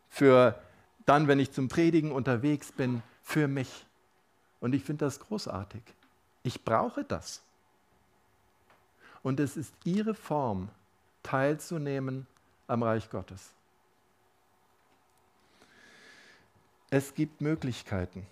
für 0.09 0.59
dann, 1.05 1.27
wenn 1.27 1.39
ich 1.39 1.51
zum 1.51 1.67
Predigen 1.67 2.11
unterwegs 2.11 2.71
bin, 2.71 3.01
für 3.21 3.47
mich. 3.47 3.85
Und 4.59 4.73
ich 4.73 4.83
finde 4.83 5.05
das 5.05 5.19
großartig. 5.19 5.81
Ich 6.43 6.63
brauche 6.63 7.03
das. 7.03 7.41
Und 9.23 9.39
es 9.39 9.57
ist 9.57 9.73
ihre 9.83 10.13
Form, 10.13 10.69
teilzunehmen 11.23 12.27
am 12.67 12.83
Reich 12.83 13.09
Gottes. 13.09 13.49
Es 16.89 17.13
gibt 17.13 17.41
Möglichkeiten. 17.41 18.25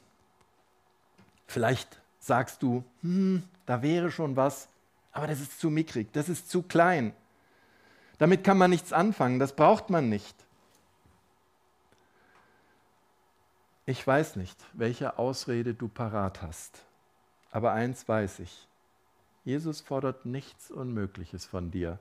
Vielleicht 1.47 1.99
sagst 2.19 2.63
du, 2.63 2.83
hm, 3.01 3.43
da 3.65 3.81
wäre 3.81 4.11
schon 4.11 4.35
was, 4.35 4.67
aber 5.11 5.27
das 5.27 5.41
ist 5.41 5.59
zu 5.59 5.69
mickrig, 5.69 6.11
das 6.13 6.29
ist 6.29 6.49
zu 6.49 6.61
klein. 6.61 7.13
Damit 8.17 8.43
kann 8.43 8.57
man 8.57 8.69
nichts 8.69 8.93
anfangen, 8.93 9.39
das 9.39 9.55
braucht 9.55 9.89
man 9.89 10.09
nicht. 10.09 10.35
Ich 13.85 14.05
weiß 14.05 14.37
nicht, 14.37 14.57
welche 14.73 15.17
Ausrede 15.17 15.73
du 15.73 15.89
parat 15.89 16.41
hast, 16.41 16.85
aber 17.51 17.73
eins 17.73 18.07
weiß 18.07 18.39
ich. 18.39 18.67
Jesus 19.43 19.81
fordert 19.81 20.25
nichts 20.25 20.71
Unmögliches 20.71 21.45
von 21.45 21.69
dir, 21.69 21.99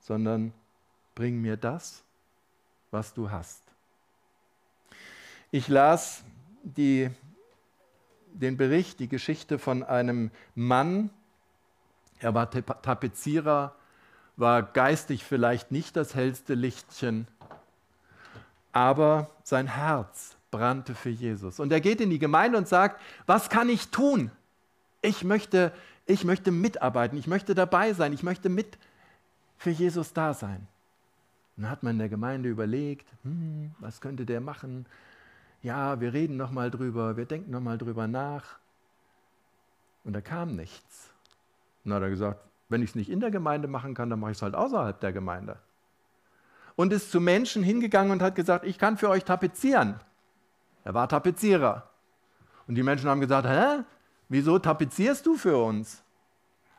sondern 0.00 0.54
bring 1.14 1.42
mir 1.42 1.58
das, 1.58 2.02
was 2.90 3.12
du 3.12 3.30
hast. 3.30 3.62
Ich 5.50 5.68
las 5.68 6.24
die, 6.62 7.10
den 8.32 8.56
Bericht, 8.56 8.98
die 8.98 9.08
Geschichte 9.08 9.58
von 9.58 9.82
einem 9.82 10.30
Mann, 10.54 11.10
er 12.18 12.34
war 12.34 12.50
Tapezierer, 12.50 13.76
war 14.36 14.62
geistig 14.62 15.24
vielleicht 15.24 15.70
nicht 15.70 15.96
das 15.96 16.14
hellste 16.14 16.54
Lichtchen, 16.54 17.26
aber 18.72 19.30
sein 19.44 19.66
Herz 19.66 20.36
brannte 20.50 20.94
für 20.94 21.10
Jesus. 21.10 21.60
Und 21.60 21.72
er 21.72 21.80
geht 21.80 22.00
in 22.00 22.10
die 22.10 22.18
Gemeinde 22.18 22.58
und 22.58 22.68
sagt, 22.68 23.00
was 23.26 23.48
kann 23.48 23.68
ich 23.68 23.88
tun? 23.88 24.30
Ich 25.02 25.24
möchte, 25.24 25.72
ich 26.06 26.24
möchte 26.24 26.50
mitarbeiten, 26.50 27.16
ich 27.16 27.26
möchte 27.26 27.54
dabei 27.54 27.92
sein, 27.92 28.12
ich 28.12 28.22
möchte 28.22 28.48
mit 28.48 28.78
für 29.56 29.70
Jesus 29.70 30.12
da 30.12 30.34
sein. 30.34 30.66
Und 31.56 31.64
dann 31.64 31.70
hat 31.70 31.82
man 31.82 31.92
in 31.92 31.98
der 31.98 32.08
Gemeinde 32.08 32.48
überlegt, 32.48 33.06
hm, 33.22 33.74
was 33.78 34.00
könnte 34.00 34.26
der 34.26 34.40
machen? 34.40 34.86
Ja, 35.62 36.00
wir 36.00 36.12
reden 36.12 36.36
nochmal 36.36 36.70
drüber, 36.70 37.16
wir 37.16 37.24
denken 37.26 37.50
nochmal 37.50 37.78
drüber 37.78 38.08
nach. 38.08 38.58
Und 40.04 40.12
da 40.12 40.20
kam 40.20 40.56
nichts. 40.56 41.10
Und 41.84 41.90
dann 41.90 41.96
hat 41.96 42.02
er 42.02 42.10
gesagt, 42.10 42.40
wenn 42.74 42.82
ich 42.82 42.90
es 42.90 42.96
nicht 42.96 43.08
in 43.08 43.20
der 43.20 43.30
Gemeinde 43.30 43.68
machen 43.68 43.94
kann, 43.94 44.10
dann 44.10 44.18
mache 44.18 44.32
ich 44.32 44.38
es 44.38 44.42
halt 44.42 44.56
außerhalb 44.56 44.98
der 44.98 45.12
Gemeinde. 45.12 45.60
Und 46.74 46.92
ist 46.92 47.12
zu 47.12 47.20
Menschen 47.20 47.62
hingegangen 47.62 48.10
und 48.10 48.20
hat 48.20 48.34
gesagt, 48.34 48.64
ich 48.66 48.78
kann 48.78 48.98
für 48.98 49.08
euch 49.08 49.24
tapezieren. 49.24 50.00
Er 50.82 50.92
war 50.92 51.08
Tapezierer. 51.08 51.88
Und 52.66 52.74
die 52.74 52.82
Menschen 52.82 53.08
haben 53.08 53.20
gesagt, 53.20 53.46
hä? 53.46 53.84
Wieso 54.28 54.58
tapezierst 54.58 55.24
du 55.24 55.36
für 55.36 55.56
uns? 55.56 56.02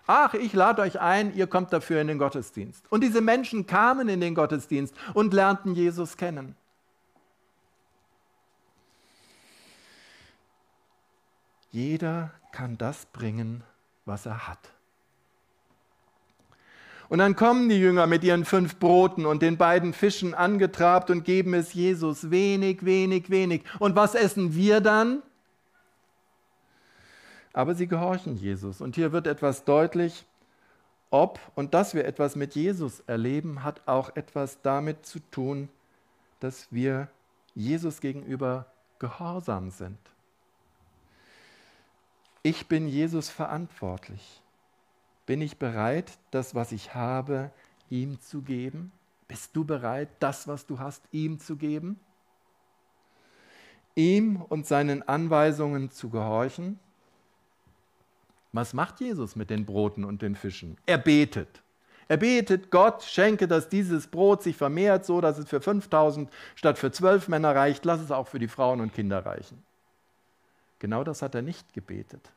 Ach, 0.06 0.34
ich 0.34 0.52
lade 0.52 0.82
euch 0.82 1.00
ein, 1.00 1.34
ihr 1.34 1.48
kommt 1.48 1.72
dafür 1.72 2.02
in 2.02 2.08
den 2.10 2.18
Gottesdienst. 2.18 2.84
Und 2.92 3.02
diese 3.02 3.22
Menschen 3.22 3.66
kamen 3.66 4.10
in 4.10 4.20
den 4.20 4.36
Gottesdienst 4.36 4.94
und 5.14 5.34
lernten 5.34 5.76
Jesus 5.76 6.18
kennen. 6.18 6.58
Jeder 11.72 12.32
kann 12.52 12.78
das 12.78 13.06
bringen, 13.06 13.64
was 14.04 14.26
er 14.26 14.50
hat. 14.50 14.75
Und 17.10 17.20
dann 17.20 17.36
kommen 17.36 17.70
die 17.70 17.80
Jünger 17.80 18.08
mit 18.08 18.24
ihren 18.24 18.46
fünf 18.46 18.78
Broten 18.78 19.26
und 19.26 19.42
den 19.42 19.58
beiden 19.58 19.94
Fischen 19.94 20.34
angetrabt 20.34 21.10
und 21.10 21.24
geben 21.24 21.54
es 21.54 21.74
Jesus 21.74 22.32
wenig, 22.32 22.84
wenig, 22.86 23.30
wenig. 23.30 23.64
Und 23.80 23.96
was 23.96 24.16
essen 24.16 24.56
wir 24.56 24.82
dann? 24.82 25.22
Aber 27.54 27.76
sie 27.76 27.88
gehorchen 27.88 28.36
Jesus. 28.36 28.82
Und 28.82 28.96
hier 28.96 29.12
wird 29.12 29.28
etwas 29.28 29.64
deutlich, 29.64 30.26
ob 31.10 31.40
und 31.56 31.74
dass 31.74 31.94
wir 31.94 32.06
etwas 32.06 32.36
mit 32.36 32.56
Jesus 32.56 33.02
erleben, 33.08 33.64
hat 33.64 33.82
auch 33.88 34.16
etwas 34.16 34.62
damit 34.62 35.06
zu 35.06 35.20
tun, 35.32 35.70
dass 36.40 36.68
wir 36.72 37.08
Jesus 37.54 38.02
gegenüber 38.02 38.66
gehorsam 39.00 39.70
sind. 39.70 39.98
Ich 42.44 42.68
bin 42.68 42.88
Jesus 42.88 43.30
verantwortlich. 43.30 44.42
Bin 45.26 45.42
ich 45.42 45.58
bereit, 45.58 46.18
das, 46.32 46.56
was 46.56 46.72
ich 46.72 46.94
habe, 46.94 47.52
ihm 47.90 48.20
zu 48.20 48.42
geben? 48.42 48.92
Bist 49.28 49.56
du 49.56 49.66
bereit, 49.66 50.10
das, 50.20 50.48
was 50.48 50.66
du 50.66 50.80
hast, 50.80 51.04
ihm 51.12 51.40
zu 51.40 51.56
geben? 51.56 52.00
Ihm 53.96 54.42
und 54.42 54.68
seinen 54.68 55.08
Anweisungen 55.08 55.90
zu 55.90 56.10
gehorchen? 56.10 56.80
Was 58.52 58.74
macht 58.74 59.00
Jesus 59.00 59.36
mit 59.36 59.50
den 59.50 59.66
Broten 59.66 60.04
und 60.04 60.22
den 60.22 60.36
Fischen? 60.36 60.78
Er 60.86 60.98
betet. 60.98 61.62
Er 62.08 62.18
betet, 62.18 62.70
Gott 62.70 63.04
schenke, 63.04 63.48
dass 63.48 63.68
dieses 63.68 64.08
Brot 64.08 64.44
sich 64.44 64.56
vermehrt, 64.56 65.06
so 65.06 65.22
dass 65.22 65.40
es 65.40 65.50
für 65.50 65.60
5000 65.60 66.30
statt 66.54 66.78
für 66.78 66.92
zwölf 66.92 67.28
Männer 67.28 67.56
reicht. 67.56 67.84
Lass 67.84 68.00
es 68.00 68.12
auch 68.12 68.28
für 68.28 68.38
die 68.38 68.48
Frauen 68.48 68.80
und 68.80 68.94
Kinder 68.94 69.26
reichen. 69.26 69.64
Genau 70.78 71.04
das 71.04 71.22
hat 71.22 71.34
er 71.34 71.42
nicht 71.42 71.74
gebetet. 71.74 72.32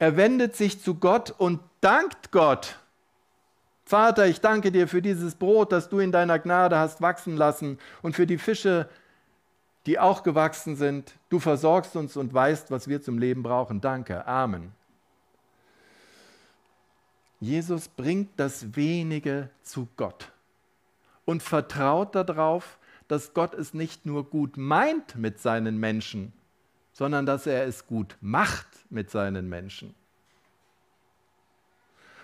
Er 0.00 0.16
wendet 0.16 0.56
sich 0.56 0.80
zu 0.80 0.94
Gott 0.94 1.30
und 1.36 1.60
dankt 1.82 2.32
Gott. 2.32 2.78
Vater, 3.84 4.26
ich 4.26 4.40
danke 4.40 4.72
dir 4.72 4.88
für 4.88 5.02
dieses 5.02 5.34
Brot, 5.34 5.72
das 5.72 5.90
du 5.90 5.98
in 5.98 6.10
deiner 6.10 6.38
Gnade 6.38 6.78
hast 6.78 7.02
wachsen 7.02 7.36
lassen 7.36 7.78
und 8.00 8.16
für 8.16 8.26
die 8.26 8.38
Fische, 8.38 8.88
die 9.84 9.98
auch 9.98 10.22
gewachsen 10.22 10.74
sind. 10.74 11.12
Du 11.28 11.38
versorgst 11.38 11.96
uns 11.96 12.16
und 12.16 12.32
weißt, 12.32 12.70
was 12.70 12.88
wir 12.88 13.02
zum 13.02 13.18
Leben 13.18 13.42
brauchen. 13.42 13.82
Danke. 13.82 14.26
Amen. 14.26 14.72
Jesus 17.38 17.88
bringt 17.88 18.30
das 18.40 18.74
Wenige 18.74 19.50
zu 19.62 19.86
Gott 19.98 20.32
und 21.26 21.42
vertraut 21.42 22.14
darauf, 22.14 22.78
dass 23.06 23.34
Gott 23.34 23.52
es 23.52 23.74
nicht 23.74 24.06
nur 24.06 24.24
gut 24.24 24.56
meint 24.56 25.16
mit 25.16 25.40
seinen 25.40 25.76
Menschen, 25.76 26.32
sondern 27.00 27.24
dass 27.24 27.46
er 27.46 27.64
es 27.64 27.86
gut 27.86 28.14
macht 28.20 28.66
mit 28.90 29.10
seinen 29.10 29.48
Menschen. 29.48 29.94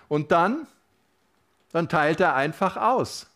Und 0.06 0.32
dann, 0.32 0.66
dann 1.72 1.88
teilt 1.88 2.20
er 2.20 2.34
einfach 2.34 2.76
aus. 2.76 3.26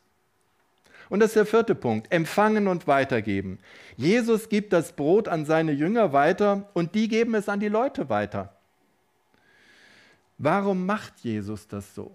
Und 1.08 1.20
das 1.20 1.30
ist 1.30 1.36
der 1.36 1.46
vierte 1.46 1.74
Punkt, 1.74 2.12
empfangen 2.12 2.68
und 2.68 2.86
weitergeben. 2.86 3.58
Jesus 3.96 4.50
gibt 4.50 4.74
das 4.74 4.92
Brot 4.92 5.28
an 5.28 5.46
seine 5.46 5.72
Jünger 5.72 6.12
weiter 6.12 6.68
und 6.74 6.94
die 6.94 7.08
geben 7.08 7.34
es 7.34 7.48
an 7.48 7.58
die 7.58 7.68
Leute 7.68 8.10
weiter. 8.10 8.54
Warum 10.36 10.84
macht 10.84 11.20
Jesus 11.20 11.68
das 11.68 11.94
so? 11.94 12.12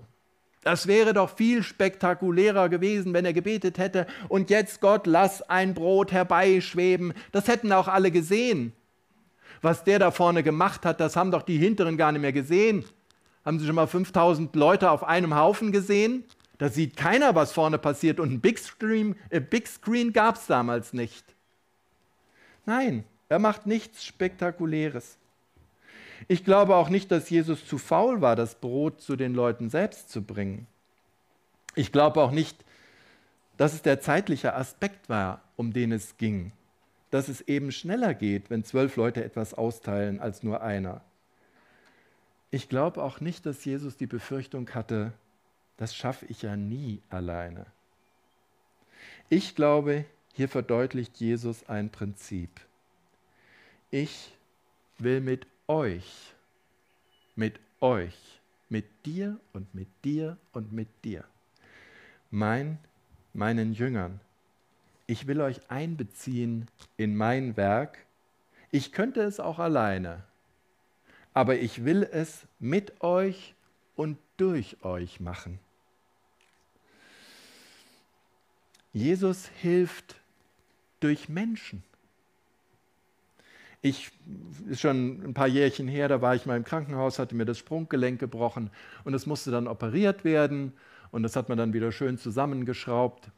Das 0.62 0.86
wäre 0.86 1.16
doch 1.16 1.36
viel 1.36 1.64
spektakulärer 1.64 2.70
gewesen, 2.70 3.12
wenn 3.16 3.26
er 3.26 3.34
gebetet 3.34 3.80
hätte, 3.80 4.06
und 4.30 4.52
jetzt 4.52 4.82
Gott, 4.82 5.08
lass 5.08 5.42
ein 5.42 5.74
Brot 5.74 6.12
herbeischweben. 6.12 7.16
Das 7.32 7.48
hätten 7.48 7.72
auch 7.72 7.88
alle 7.88 8.12
gesehen. 8.12 8.72
Was 9.62 9.84
der 9.84 10.00
da 10.00 10.12
vorne 10.12 10.44
gemacht 10.44 10.86
hat, 10.86 11.00
das 11.00 11.16
haben 11.16 11.32
doch 11.32 11.44
die 11.44 11.58
Hinteren 11.58 11.98
gar 11.98 12.12
nicht 12.12 12.22
mehr 12.22 12.34
gesehen. 12.34 12.86
Haben 13.44 13.60
Sie 13.60 13.66
schon 13.66 13.76
mal 13.76 13.88
5000 13.88 14.56
Leute 14.56 14.90
auf 14.90 15.04
einem 15.04 15.36
Haufen 15.36 15.72
gesehen? 15.72 16.24
Da 16.58 16.70
sieht 16.70 16.96
keiner, 16.98 17.36
was 17.36 17.52
vorne 17.52 17.78
passiert. 17.78 18.20
Und 18.20 18.32
ein 18.32 18.42
Big 18.42 18.58
Screen, 18.60 19.16
äh, 19.30 19.42
Screen 19.66 20.14
gab 20.14 20.36
es 20.36 20.48
damals 20.48 20.94
nicht. 20.94 21.26
Nein, 22.66 23.04
er 23.30 23.40
macht 23.40 23.68
nichts 23.68 24.04
Spektakuläres. 24.06 25.18
Ich 26.28 26.44
glaube 26.44 26.76
auch 26.76 26.90
nicht, 26.90 27.12
dass 27.12 27.30
Jesus 27.30 27.68
zu 27.68 27.78
faul 27.78 28.22
war, 28.22 28.36
das 28.36 28.56
Brot 28.56 29.02
zu 29.02 29.16
den 29.16 29.36
Leuten 29.36 29.70
selbst 29.70 30.10
zu 30.10 30.24
bringen. 30.24 30.66
Ich 31.76 31.92
glaube 31.92 32.22
auch 32.22 32.32
nicht, 32.32 32.64
dass 33.58 33.74
es 33.74 33.82
der 33.82 34.00
zeitliche 34.00 34.56
Aspekt 34.56 35.10
war, 35.10 35.42
um 35.56 35.74
den 35.74 35.92
es 35.92 36.18
ging 36.18 36.52
dass 37.16 37.30
es 37.30 37.40
eben 37.40 37.72
schneller 37.72 38.14
geht, 38.14 38.50
wenn 38.50 38.66
zwölf 38.66 38.98
Leute 38.98 39.24
etwas 39.24 39.54
austeilen 39.54 40.20
als 40.20 40.44
nur 40.44 40.62
einer. 40.62 41.00
Ich 42.52 42.68
glaube 42.68 43.02
auch 43.02 43.22
nicht, 43.22 43.46
dass 43.46 43.64
Jesus 43.64 43.96
die 43.96 44.06
Befürchtung 44.06 44.70
hatte, 44.72 45.14
das 45.78 45.96
schaffe 45.96 46.26
ich 46.26 46.42
ja 46.42 46.58
nie 46.58 47.02
alleine. 47.10 47.68
Ich 49.30 49.56
glaube, 49.56 50.04
hier 50.34 50.50
verdeutlicht 50.50 51.16
Jesus 51.16 51.70
ein 51.70 51.90
Prinzip. 51.90 52.50
Ich 53.92 54.34
will 54.98 55.22
mit 55.22 55.48
euch, 55.68 56.34
mit 57.38 57.62
euch, 57.80 58.42
mit 58.68 59.06
dir 59.06 59.40
und 59.54 59.74
mit 59.74 59.88
dir 60.04 60.36
und 60.52 60.74
mit 60.74 60.90
dir, 61.06 61.24
mein, 62.30 62.78
meinen 63.32 63.72
Jüngern, 63.72 64.20
ich 65.08 65.28
will 65.28 65.42
euch 65.42 65.70
einbeziehen 65.70 66.68
in 66.98 67.16
mein 67.16 67.58
Werk. 67.58 68.00
Ich 68.72 68.92
könnte 68.92 69.22
es 69.22 69.40
auch 69.40 69.60
alleine, 69.60 70.24
aber 71.34 71.58
ich 71.58 71.86
will 71.86 72.04
es 72.04 72.48
mit 72.60 73.02
euch 73.02 73.56
und 73.96 74.18
durch 74.38 74.84
euch 74.84 75.20
machen. 75.20 75.60
Jesus 78.94 79.48
hilft 79.62 80.16
durch 81.00 81.30
Menschen. 81.30 81.84
Ich, 83.82 84.12
ist 84.68 84.82
schon 84.82 85.22
ein 85.24 85.34
paar 85.34 85.48
Jährchen 85.48 85.88
her, 85.88 86.08
da 86.08 86.22
war 86.22 86.34
ich 86.34 86.48
mal 86.48 86.58
im 86.58 86.64
Krankenhaus, 86.64 87.20
hatte 87.20 87.36
mir 87.36 87.46
das 87.46 87.60
Sprunggelenk 87.60 88.20
gebrochen 88.20 88.72
und 89.04 89.14
es 89.14 89.28
musste 89.28 89.52
dann 89.52 89.68
operiert 89.68 90.24
werden 90.24 90.74
und 91.12 91.24
das 91.24 91.36
hat 91.36 91.50
man 91.50 91.58
dann 91.58 91.74
wieder 91.74 91.92
schön 91.92 92.18
zusammengeschraubt. 92.18 93.30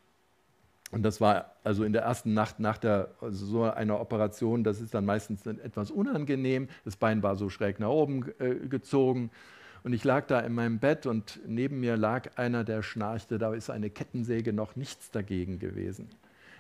Und 0.91 1.03
das 1.03 1.19
war 1.19 1.53
also 1.63 1.83
in 1.83 1.91
der 1.91 2.03
ersten 2.03 2.33
Nacht 2.33 2.59
nach 2.59 2.77
der, 2.77 3.09
also 3.19 3.45
so 3.45 3.63
einer 3.63 3.99
Operation, 3.99 4.63
das 4.63 4.79
ist 4.79 4.93
dann 4.93 5.05
meistens 5.05 5.45
etwas 5.45 5.91
unangenehm. 5.91 6.69
Das 6.85 6.95
Bein 6.95 7.23
war 7.23 7.35
so 7.35 7.49
schräg 7.49 7.79
nach 7.79 7.89
oben 7.89 8.25
äh, 8.39 8.55
gezogen. 8.67 9.29
Und 9.83 9.93
ich 9.93 10.03
lag 10.03 10.27
da 10.27 10.39
in 10.39 10.53
meinem 10.53 10.79
Bett 10.79 11.05
und 11.05 11.39
neben 11.45 11.79
mir 11.79 11.97
lag 11.97 12.37
einer, 12.37 12.63
der 12.63 12.83
schnarchte. 12.83 13.37
Da 13.37 13.53
ist 13.53 13.69
eine 13.69 13.89
Kettensäge 13.89 14.53
noch 14.53 14.75
nichts 14.75 15.11
dagegen 15.11 15.59
gewesen. 15.59 16.09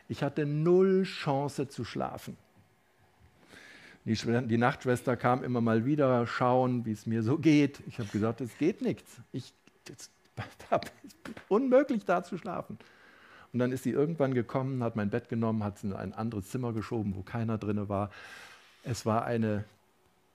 Ich 0.09 0.23
hatte 0.23 0.45
null 0.45 1.03
Chance 1.03 1.67
zu 1.67 1.83
schlafen. 1.83 2.37
Die, 4.05 4.57
Nachtschwester 4.57 5.17
kam 5.17 5.43
immer 5.43 5.59
mal 5.59 5.83
wieder 5.85 6.25
schauen, 6.25 6.85
wie 6.85 6.93
es 6.93 7.05
mir 7.05 7.23
so 7.23 7.37
geht. 7.37 7.81
Ich 7.87 7.99
habe 7.99 8.07
gesagt, 8.07 8.39
es 8.39 8.57
geht 8.57 8.81
nichts. 8.81 9.19
Ich, 9.33 9.53
es 9.89 10.09
ist 10.09 10.11
unmöglich 11.49 12.05
da 12.05 12.23
zu 12.23 12.37
schlafen. 12.37 12.77
Und 13.53 13.59
dann 13.59 13.71
ist 13.71 13.83
sie 13.83 13.91
irgendwann 13.91 14.33
gekommen, 14.33 14.83
hat 14.83 14.95
mein 14.95 15.09
Bett 15.09 15.29
genommen, 15.29 15.63
hat 15.63 15.77
es 15.77 15.83
in 15.83 15.93
ein 15.93 16.13
anderes 16.13 16.49
Zimmer 16.49 16.73
geschoben, 16.73 17.15
wo 17.15 17.21
keiner 17.21 17.57
drin 17.57 17.89
war. 17.89 18.11
Es 18.83 19.05
war 19.05 19.25
eine, 19.25 19.63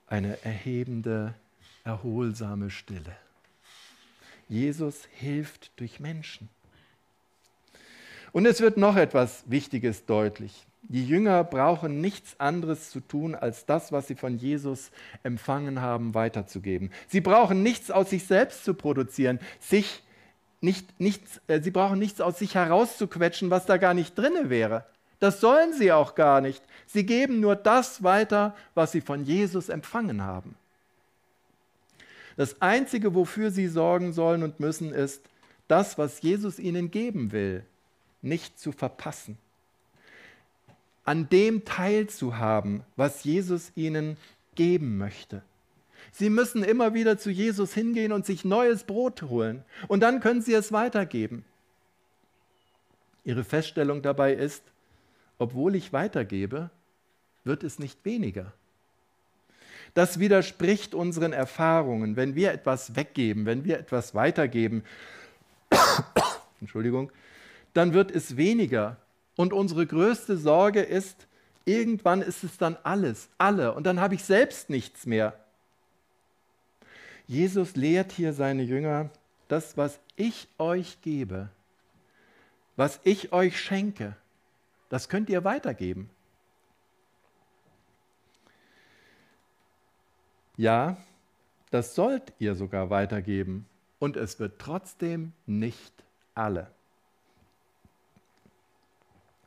eine 0.06 0.42
erhebende, 0.44 1.34
erholsame 1.84 2.70
Stille. 2.70 3.16
Jesus 4.48 5.06
hilft 5.12 5.78
durch 5.78 6.00
Menschen. 6.00 6.48
Und 8.32 8.46
es 8.46 8.60
wird 8.60 8.76
noch 8.76 8.96
etwas 8.96 9.44
Wichtiges 9.46 10.06
deutlich. 10.06 10.66
Die 10.82 11.06
Jünger 11.06 11.44
brauchen 11.44 12.00
nichts 12.00 12.38
anderes 12.40 12.90
zu 12.90 13.00
tun, 13.00 13.34
als 13.34 13.66
das, 13.66 13.92
was 13.92 14.08
sie 14.08 14.16
von 14.16 14.36
Jesus 14.36 14.90
empfangen 15.22 15.80
haben, 15.80 16.14
weiterzugeben. 16.14 16.90
Sie 17.08 17.20
brauchen 17.20 17.62
nichts 17.62 17.90
aus 17.90 18.10
sich 18.10 18.26
selbst 18.26 18.64
zu 18.64 18.74
produzieren, 18.74 19.38
sich 19.60 20.02
nicht, 20.62 21.00
nichts, 21.00 21.40
äh, 21.48 21.60
sie 21.60 21.70
brauchen 21.70 21.98
nichts 21.98 22.20
aus 22.20 22.38
sich 22.38 22.54
herauszuquetschen, 22.54 23.50
was 23.50 23.66
da 23.66 23.76
gar 23.76 23.94
nicht 23.94 24.16
drinne 24.16 24.48
wäre. 24.50 24.86
Das 25.20 25.40
sollen 25.40 25.72
sie 25.72 25.92
auch 25.92 26.14
gar 26.14 26.40
nicht. 26.40 26.62
Sie 26.86 27.04
geben 27.04 27.40
nur 27.40 27.56
das 27.56 28.02
weiter, 28.02 28.56
was 28.74 28.92
sie 28.92 29.00
von 29.00 29.24
Jesus 29.24 29.68
empfangen 29.68 30.22
haben. 30.22 30.56
Das 32.36 32.60
Einzige, 32.62 33.14
wofür 33.14 33.50
sie 33.50 33.68
sorgen 33.68 34.12
sollen 34.12 34.42
und 34.42 34.58
müssen, 34.58 34.92
ist, 34.92 35.22
das, 35.68 35.98
was 35.98 36.22
Jesus 36.22 36.58
ihnen 36.58 36.90
geben 36.90 37.32
will, 37.32 37.64
nicht 38.20 38.58
zu 38.58 38.72
verpassen 38.72 39.38
an 41.04 41.28
dem 41.28 41.64
teilzuhaben, 41.64 42.82
was 42.96 43.24
Jesus 43.24 43.72
ihnen 43.74 44.16
geben 44.54 44.98
möchte. 44.98 45.42
Sie 46.12 46.28
müssen 46.28 46.62
immer 46.62 46.92
wieder 46.92 47.18
zu 47.18 47.30
Jesus 47.30 47.72
hingehen 47.72 48.12
und 48.12 48.26
sich 48.26 48.44
neues 48.44 48.84
Brot 48.84 49.22
holen 49.22 49.64
und 49.88 50.00
dann 50.00 50.20
können 50.20 50.42
sie 50.42 50.52
es 50.52 50.70
weitergeben. 50.70 51.44
Ihre 53.24 53.44
Feststellung 53.44 54.02
dabei 54.02 54.34
ist, 54.34 54.62
obwohl 55.38 55.74
ich 55.74 55.92
weitergebe, 55.92 56.70
wird 57.44 57.64
es 57.64 57.78
nicht 57.78 58.04
weniger. 58.04 58.52
Das 59.94 60.18
widerspricht 60.18 60.94
unseren 60.94 61.32
Erfahrungen. 61.32 62.16
Wenn 62.16 62.34
wir 62.34 62.52
etwas 62.52 62.96
weggeben, 62.96 63.46
wenn 63.46 63.64
wir 63.64 63.78
etwas 63.78 64.14
weitergeben, 64.14 64.84
Entschuldigung, 66.60 67.10
dann 67.74 67.92
wird 67.92 68.10
es 68.10 68.36
weniger. 68.36 68.96
Und 69.36 69.52
unsere 69.52 69.86
größte 69.86 70.36
Sorge 70.36 70.80
ist, 70.80 71.26
irgendwann 71.64 72.22
ist 72.22 72.44
es 72.44 72.58
dann 72.58 72.76
alles, 72.82 73.28
alle, 73.38 73.72
und 73.72 73.84
dann 73.84 74.00
habe 74.00 74.14
ich 74.14 74.24
selbst 74.24 74.68
nichts 74.68 75.06
mehr. 75.06 75.41
Jesus 77.32 77.76
lehrt 77.76 78.12
hier 78.12 78.34
seine 78.34 78.62
Jünger, 78.62 79.08
das, 79.48 79.78
was 79.78 79.98
ich 80.16 80.48
euch 80.58 81.00
gebe, 81.00 81.48
was 82.76 83.00
ich 83.04 83.32
euch 83.32 83.58
schenke, 83.58 84.14
das 84.90 85.08
könnt 85.08 85.30
ihr 85.30 85.42
weitergeben. 85.42 86.10
Ja, 90.58 90.98
das 91.70 91.94
sollt 91.94 92.34
ihr 92.38 92.54
sogar 92.54 92.90
weitergeben. 92.90 93.64
Und 93.98 94.18
es 94.18 94.38
wird 94.38 94.58
trotzdem 94.58 95.32
nicht 95.46 96.04
alle. 96.34 96.70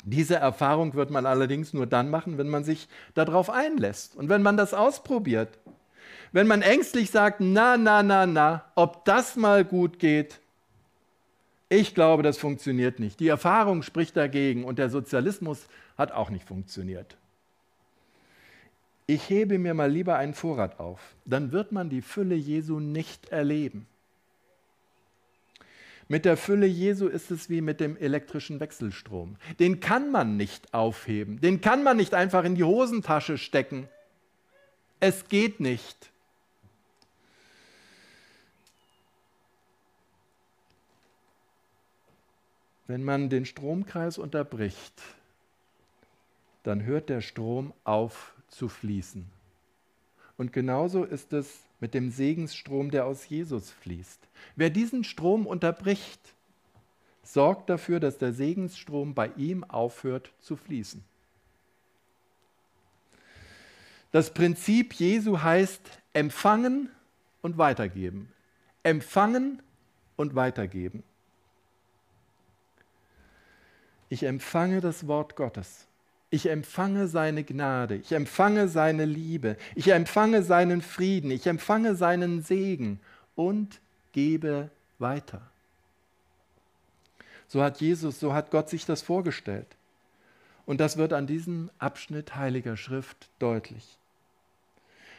Diese 0.03 0.37
Erfahrung 0.37 0.95
wird 0.95 1.11
man 1.11 1.27
allerdings 1.27 1.71
nur 1.71 1.85
dann 1.85 2.09
machen, 2.09 2.39
wenn 2.39 2.49
man 2.49 2.63
sich 2.63 2.87
darauf 3.13 3.51
einlässt 3.51 4.15
und 4.15 4.27
wenn 4.27 4.41
man 4.41 4.57
das 4.57 4.73
ausprobiert. 4.73 5.59
Wenn 6.31 6.47
man 6.47 6.61
ängstlich 6.61 7.11
sagt, 7.11 7.39
na, 7.39 7.77
na, 7.77 8.03
na, 8.03 8.25
na, 8.25 8.65
ob 8.75 9.05
das 9.05 9.35
mal 9.35 9.63
gut 9.63 9.99
geht, 9.99 10.39
ich 11.69 11.95
glaube, 11.95 12.23
das 12.23 12.37
funktioniert 12.37 12.99
nicht. 12.99 13.19
Die 13.19 13.27
Erfahrung 13.27 13.81
spricht 13.81 14.15
dagegen 14.15 14.63
und 14.63 14.77
der 14.79 14.89
Sozialismus 14.89 15.67
hat 15.97 16.11
auch 16.11 16.29
nicht 16.29 16.47
funktioniert. 16.47 17.17
Ich 19.07 19.29
hebe 19.29 19.59
mir 19.59 19.73
mal 19.73 19.91
lieber 19.91 20.15
einen 20.15 20.33
Vorrat 20.33 20.79
auf, 20.79 20.99
dann 21.25 21.51
wird 21.51 21.71
man 21.71 21.89
die 21.89 22.01
Fülle 22.01 22.35
Jesu 22.35 22.79
nicht 22.79 23.29
erleben. 23.29 23.87
Mit 26.07 26.25
der 26.25 26.37
Fülle 26.37 26.67
Jesu 26.67 27.07
ist 27.07 27.31
es 27.31 27.49
wie 27.49 27.61
mit 27.61 27.79
dem 27.79 27.97
elektrischen 27.97 28.59
Wechselstrom. 28.59 29.37
Den 29.59 29.79
kann 29.79 30.11
man 30.11 30.37
nicht 30.37 30.71
aufheben. 30.73 31.41
Den 31.41 31.61
kann 31.61 31.83
man 31.83 31.97
nicht 31.97 32.13
einfach 32.13 32.43
in 32.43 32.53
die 32.53 32.63
Hosentasche 32.63 33.39
stecken. 33.39 33.87
Es 34.99 35.27
geht 35.27 35.59
nicht. 35.59 36.11
Wenn 42.87 43.03
man 43.03 43.29
den 43.29 43.45
Stromkreis 43.45 44.17
unterbricht, 44.17 45.01
dann 46.63 46.83
hört 46.83 47.09
der 47.09 47.21
Strom 47.21 47.73
auf 47.83 48.33
zu 48.47 48.69
fließen. 48.69 49.25
Und 50.37 50.53
genauso 50.53 51.03
ist 51.03 51.33
es 51.33 51.61
mit 51.79 51.93
dem 51.93 52.11
Segensstrom, 52.11 52.91
der 52.91 53.05
aus 53.05 53.27
Jesus 53.27 53.71
fließt. 53.71 54.19
Wer 54.55 54.69
diesen 54.69 55.03
Strom 55.03 55.47
unterbricht, 55.47 56.19
sorgt 57.23 57.69
dafür, 57.69 57.99
dass 57.99 58.17
der 58.17 58.33
Segensstrom 58.33 59.13
bei 59.13 59.31
ihm 59.37 59.63
aufhört 59.63 60.31
zu 60.39 60.55
fließen. 60.55 61.03
Das 64.11 64.33
Prinzip 64.33 64.93
Jesu 64.93 65.41
heißt 65.41 65.81
empfangen 66.13 66.89
und 67.41 67.57
weitergeben. 67.57 68.31
Empfangen 68.83 69.61
und 70.15 70.35
weitergeben. 70.35 71.03
Ich 74.15 74.23
empfange 74.23 74.79
das 74.79 75.07
Wort 75.07 75.35
Gottes. 75.35 75.87
Ich 76.29 76.49
empfange 76.49 77.09
seine 77.09 77.43
Gnade, 77.43 77.95
ich 77.97 78.13
empfange 78.13 78.69
seine 78.69 79.03
Liebe, 79.03 79.57
ich 79.75 79.89
empfange 79.89 80.41
seinen 80.41 80.81
Frieden, 80.81 81.31
ich 81.31 81.47
empfange 81.47 81.95
seinen 81.95 82.41
Segen 82.41 83.01
und 83.35 83.81
gebe 84.13 84.69
weiter. 84.99 85.41
So 87.49 87.61
hat 87.61 87.81
Jesus, 87.81 88.21
so 88.21 88.33
hat 88.33 88.51
Gott 88.51 88.69
sich 88.69 88.85
das 88.85 89.01
vorgestellt. 89.01 89.67
Und 90.65 90.79
das 90.79 90.95
wird 90.95 91.11
an 91.11 91.27
diesem 91.27 91.69
Abschnitt 91.77 92.37
heiliger 92.37 92.77
Schrift 92.77 93.27
deutlich. 93.39 93.97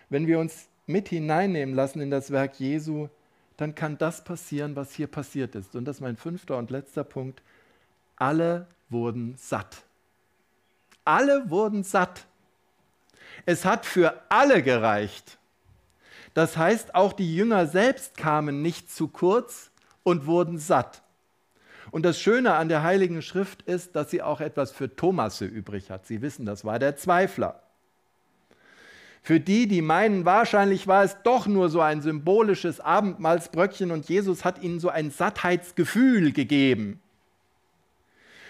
Wenn 0.08 0.26
wir 0.26 0.38
uns 0.38 0.68
mit 0.86 1.10
hineinnehmen 1.10 1.74
lassen 1.74 2.00
in 2.00 2.10
das 2.10 2.30
Werk 2.30 2.58
Jesu, 2.58 3.10
dann 3.58 3.74
kann 3.74 3.98
das 3.98 4.24
passieren, 4.24 4.74
was 4.74 4.94
hier 4.94 5.06
passiert 5.06 5.54
ist. 5.54 5.76
Und 5.76 5.84
das 5.84 5.96
ist 5.96 6.00
mein 6.00 6.16
fünfter 6.16 6.56
und 6.56 6.70
letzter 6.70 7.04
Punkt. 7.04 7.42
Alle 8.16 8.66
wurden 8.88 9.36
satt. 9.36 9.84
Alle 11.04 11.50
wurden 11.50 11.82
satt. 11.84 12.26
Es 13.44 13.64
hat 13.64 13.86
für 13.86 14.22
alle 14.28 14.62
gereicht. 14.62 15.38
Das 16.34 16.56
heißt, 16.56 16.94
auch 16.94 17.12
die 17.12 17.34
Jünger 17.34 17.66
selbst 17.66 18.16
kamen 18.16 18.60
nicht 18.60 18.90
zu 18.90 19.08
kurz 19.08 19.70
und 20.02 20.26
wurden 20.26 20.58
satt. 20.58 21.02
Und 21.90 22.04
das 22.04 22.20
Schöne 22.20 22.54
an 22.54 22.68
der 22.68 22.82
Heiligen 22.82 23.22
Schrift 23.22 23.62
ist, 23.62 23.96
dass 23.96 24.10
sie 24.10 24.22
auch 24.22 24.40
etwas 24.40 24.72
für 24.72 24.94
Thomasse 24.94 25.46
übrig 25.46 25.90
hat. 25.90 26.06
Sie 26.06 26.20
wissen, 26.20 26.44
das 26.44 26.64
war 26.64 26.78
der 26.78 26.96
Zweifler. 26.96 27.62
Für 29.22 29.40
die, 29.40 29.66
die 29.66 29.82
meinen, 29.82 30.24
wahrscheinlich 30.24 30.86
war 30.86 31.02
es 31.02 31.16
doch 31.24 31.46
nur 31.46 31.68
so 31.68 31.80
ein 31.80 32.00
symbolisches 32.02 32.80
Abendmahlsbröckchen 32.80 33.90
und 33.90 34.08
Jesus 34.08 34.44
hat 34.44 34.62
ihnen 34.62 34.78
so 34.78 34.88
ein 34.88 35.10
Sattheitsgefühl 35.10 36.32
gegeben. 36.32 37.00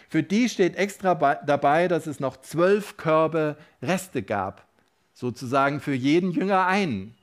Für 0.08 0.22
die 0.22 0.48
steht 0.48 0.76
extra 0.76 1.14
dabei, 1.14 1.88
dass 1.88 2.06
es 2.06 2.20
noch 2.20 2.36
zwölf 2.38 2.96
Körbe 2.96 3.56
Reste 3.82 4.22
gab, 4.22 4.66
sozusagen 5.14 5.80
für 5.80 5.94
jeden 5.94 6.30
Jünger 6.30 6.66
einen. 6.66 7.14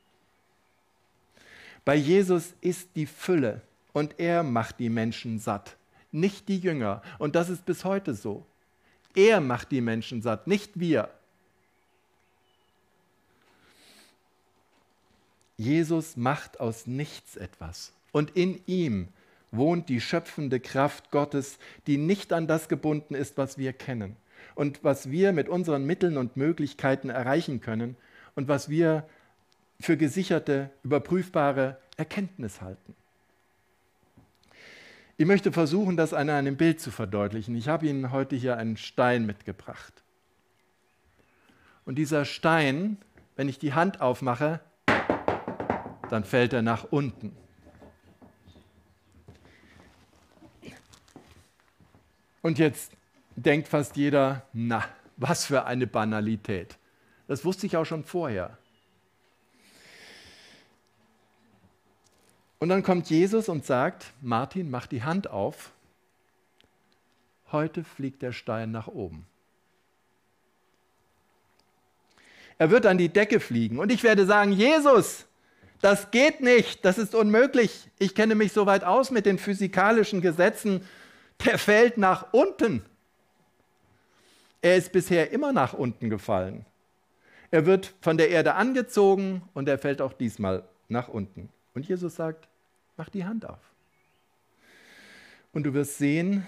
Bei 1.86 1.96
Jesus 1.96 2.54
ist 2.62 2.90
die 2.96 3.06
Fülle 3.06 3.62
und 3.94 4.20
er 4.20 4.44
macht 4.44 4.80
die 4.80 4.90
Menschen 4.90 5.40
satt, 5.40 5.76
nicht 6.12 6.48
die 6.48 6.60
Jünger. 6.60 7.02
Und 7.20 7.36
das 7.36 7.50
ist 7.50 7.66
bis 7.66 7.86
heute 7.86 8.14
so. 8.14 8.46
Er 9.16 9.42
macht 9.42 9.72
die 9.72 9.82
Menschen 9.82 10.22
satt, 10.22 10.48
nicht 10.48 10.80
wir. 10.80 11.10
Jesus 15.58 16.18
macht 16.18 16.60
aus 16.60 16.88
nichts 16.88 17.36
etwas. 17.36 17.94
Und 18.12 18.36
in 18.36 18.62
ihm 18.66 19.08
wohnt 19.54 19.88
die 19.88 20.02
schöpfende 20.02 20.60
Kraft 20.60 21.12
Gottes, 21.12 21.60
die 21.88 21.98
nicht 21.98 22.34
an 22.34 22.48
das 22.48 22.68
gebunden 22.68 23.16
ist, 23.16 23.38
was 23.38 23.58
wir 23.58 23.72
kennen 23.72 24.18
und 24.56 24.84
was 24.84 25.12
wir 25.12 25.32
mit 25.32 25.48
unseren 25.48 25.86
Mitteln 25.86 26.18
und 26.18 26.36
Möglichkeiten 26.36 27.10
erreichen 27.10 27.62
können 27.62 27.96
und 28.36 28.48
was 28.48 28.70
wir 28.70 29.08
für 29.80 29.96
gesicherte, 29.98 30.70
überprüfbare 30.84 31.78
Erkenntnis 31.98 32.62
halten. 32.62 32.96
Ich 35.18 35.28
möchte 35.28 35.52
versuchen, 35.52 35.96
das 35.96 36.14
an 36.14 36.30
einem 36.30 36.58
Bild 36.58 36.80
zu 36.80 36.90
verdeutlichen. 36.90 37.56
Ich 37.56 37.68
habe 37.68 37.86
Ihnen 37.88 38.12
heute 38.12 38.36
hier 38.36 38.58
einen 38.58 38.78
Stein 38.78 39.26
mitgebracht. 39.26 40.04
Und 41.86 41.96
dieser 41.96 42.26
Stein, 42.26 42.98
wenn 43.36 43.48
ich 43.48 43.60
die 43.60 43.74
Hand 43.74 44.02
aufmache, 44.02 44.60
dann 46.10 46.24
fällt 46.24 46.54
er 46.54 46.62
nach 46.62 46.86
unten. 46.92 47.36
Und 52.44 52.60
jetzt 52.60 52.92
denkt 53.36 53.68
fast 53.68 53.96
jeder, 53.96 54.46
na, 54.54 54.84
was 55.18 55.46
für 55.46 55.66
eine 55.66 55.88
Banalität. 55.88 56.78
Das 57.28 57.44
wusste 57.46 57.66
ich 57.66 57.78
auch 57.78 57.86
schon 57.86 58.04
vorher. 58.04 58.58
Und 62.60 62.70
dann 62.70 62.84
kommt 62.84 63.10
Jesus 63.10 63.50
und 63.50 63.66
sagt, 63.66 64.14
Martin, 64.22 64.70
mach 64.70 64.88
die 64.88 65.04
Hand 65.04 65.30
auf. 65.30 65.72
Heute 67.52 67.84
fliegt 67.84 68.22
der 68.22 68.34
Stein 68.34 68.72
nach 68.72 68.88
oben. 68.88 69.26
Er 72.58 72.72
wird 72.72 72.86
an 72.86 72.98
die 72.98 73.10
Decke 73.10 73.40
fliegen 73.40 73.80
und 73.80 73.92
ich 73.92 74.04
werde 74.04 74.26
sagen, 74.26 74.52
Jesus, 74.52 75.26
das 75.82 76.12
geht 76.12 76.42
nicht, 76.42 76.86
das 76.86 76.98
ist 76.98 77.16
unmöglich. 77.16 77.90
Ich 78.00 78.16
kenne 78.16 78.36
mich 78.36 78.54
so 78.54 78.66
weit 78.66 78.84
aus 78.84 79.12
mit 79.12 79.26
den 79.26 79.38
physikalischen 79.38 80.22
Gesetzen, 80.22 80.86
der 81.46 81.58
fällt 81.58 81.98
nach 81.98 82.34
unten. 82.34 82.84
Er 84.62 84.78
ist 84.78 84.92
bisher 84.92 85.32
immer 85.32 85.52
nach 85.52 85.74
unten 85.74 86.10
gefallen. 86.10 86.66
Er 87.52 87.66
wird 87.66 87.94
von 88.02 88.18
der 88.18 88.30
Erde 88.30 88.56
angezogen 88.56 89.44
und 89.54 89.68
er 89.68 89.78
fällt 89.78 90.02
auch 90.02 90.14
diesmal 90.14 90.64
nach 90.88 91.10
unten. 91.10 91.50
Und 91.74 91.88
Jesus 91.88 92.16
sagt, 92.16 92.48
mach 92.98 93.10
die 93.10 93.26
Hand 93.26 93.48
auf. 93.48 93.60
Und 95.52 95.64
du 95.64 95.74
wirst 95.74 95.98
sehen, 95.98 96.46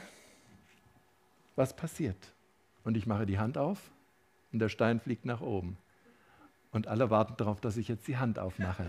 was 1.55 1.75
passiert. 1.75 2.33
Und 2.83 2.97
ich 2.97 3.05
mache 3.05 3.25
die 3.25 3.37
Hand 3.37 3.57
auf 3.57 3.79
und 4.51 4.59
der 4.59 4.69
Stein 4.69 4.99
fliegt 4.99 5.25
nach 5.25 5.41
oben. 5.41 5.77
Und 6.71 6.87
alle 6.87 7.09
warten 7.09 7.35
darauf, 7.37 7.61
dass 7.61 7.77
ich 7.77 7.87
jetzt 7.87 8.07
die 8.07 8.17
Hand 8.17 8.39
aufmache. 8.39 8.85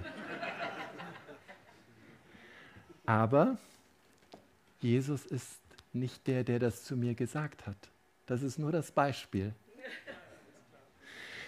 Aber 3.04 3.58
Jesus 4.80 5.24
ist 5.24 5.60
nicht 5.98 6.26
der, 6.26 6.44
der 6.44 6.58
das 6.58 6.84
zu 6.84 6.96
mir 6.96 7.14
gesagt 7.14 7.66
hat. 7.66 7.76
Das 8.26 8.42
ist 8.42 8.58
nur 8.58 8.72
das 8.72 8.90
Beispiel. 8.90 9.54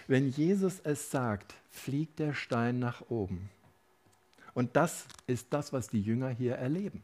Wenn 0.07 0.29
Jesus 0.29 0.79
es 0.83 1.11
sagt, 1.11 1.53
fliegt 1.69 2.19
der 2.19 2.33
Stein 2.33 2.79
nach 2.79 3.09
oben. 3.09 3.49
Und 4.53 4.75
das 4.75 5.05
ist 5.27 5.47
das, 5.51 5.71
was 5.71 5.87
die 5.87 6.01
Jünger 6.01 6.29
hier 6.29 6.55
erleben. 6.55 7.03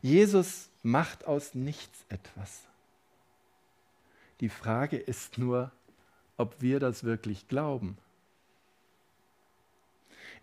Jesus 0.00 0.70
macht 0.82 1.26
aus 1.26 1.54
nichts 1.54 2.04
etwas. 2.08 2.62
Die 4.40 4.48
Frage 4.48 4.96
ist 4.96 5.38
nur, 5.38 5.72
ob 6.36 6.60
wir 6.60 6.80
das 6.80 7.04
wirklich 7.04 7.48
glauben. 7.48 7.98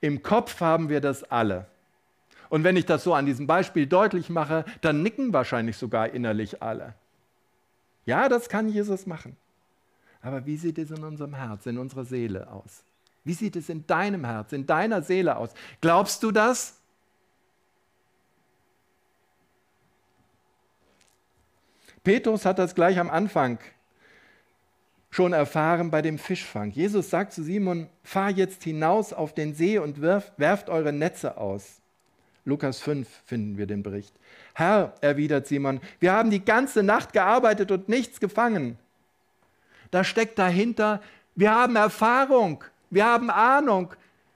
Im 0.02 0.22
Kopf 0.22 0.60
haben 0.60 0.90
wir 0.90 1.02
das 1.02 1.24
alle. 1.24 1.68
Und 2.54 2.64
wenn 2.64 2.78
ich 2.78 2.86
das 2.86 3.04
so 3.04 3.16
an 3.16 3.26
diesem 3.26 3.48
Beispiel 3.48 3.88
deutlich 3.88 4.30
mache, 4.30 4.64
dann 4.82 5.02
nicken 5.02 5.34
wahrscheinlich 5.34 5.76
sogar 5.76 6.12
innerlich 6.12 6.62
alle. 6.62 6.94
Ja, 8.06 8.30
das 8.30 8.48
kann 8.48 8.70
Jesus 8.70 9.08
machen. 9.08 9.36
Aber 10.22 10.46
wie 10.46 10.58
sieht 10.58 10.78
es 10.78 10.92
in 10.92 11.04
unserem 11.04 11.34
Herz, 11.34 11.66
in 11.66 11.80
unserer 11.80 12.06
Seele 12.06 12.52
aus? 12.52 12.84
Wie 13.24 13.34
sieht 13.34 13.56
es 13.56 13.70
in 13.70 13.88
deinem 13.88 14.24
Herz, 14.24 14.54
in 14.54 14.68
deiner 14.68 15.02
Seele 15.02 15.36
aus? 15.38 15.50
Glaubst 15.82 16.22
du 16.22 16.30
das? 16.30 16.80
Petrus 22.04 22.46
hat 22.46 22.60
das 22.60 22.76
gleich 22.76 23.00
am 23.00 23.10
Anfang 23.10 23.58
schon 25.10 25.34
erfahren 25.34 25.90
bei 25.90 26.04
dem 26.04 26.20
Fischfang. 26.20 26.70
Jesus 26.70 27.10
sagt 27.10 27.34
zu 27.34 27.42
Simon, 27.42 27.90
fahr 28.04 28.30
jetzt 28.30 28.62
hinaus 28.62 29.12
auf 29.12 29.34
den 29.34 29.56
See 29.56 29.80
und 29.80 30.02
werft, 30.02 30.38
werft 30.38 30.70
eure 30.70 30.94
Netze 30.94 31.38
aus. 31.38 31.80
Lukas 32.46 32.82
5 32.82 33.08
finden 33.26 33.58
wir 33.58 33.68
den 33.68 33.84
Bericht. 33.84 34.14
Herr, 34.54 34.94
erwidert 35.02 35.48
Simon, 35.48 35.80
wir 36.00 36.12
haben 36.12 36.30
die 36.30 36.44
ganze 36.44 36.84
Nacht 36.84 37.14
gearbeitet 37.14 37.72
und 37.72 37.88
nichts 37.88 38.20
gefangen. 38.20 38.78
Da 39.92 40.04
steckt 40.04 40.38
dahinter, 40.40 41.02
wir 41.36 41.52
haben 41.52 41.76
Erfahrung, 41.76 42.64
wir 42.90 43.06
haben 43.06 43.30
Ahnung, 43.30 43.94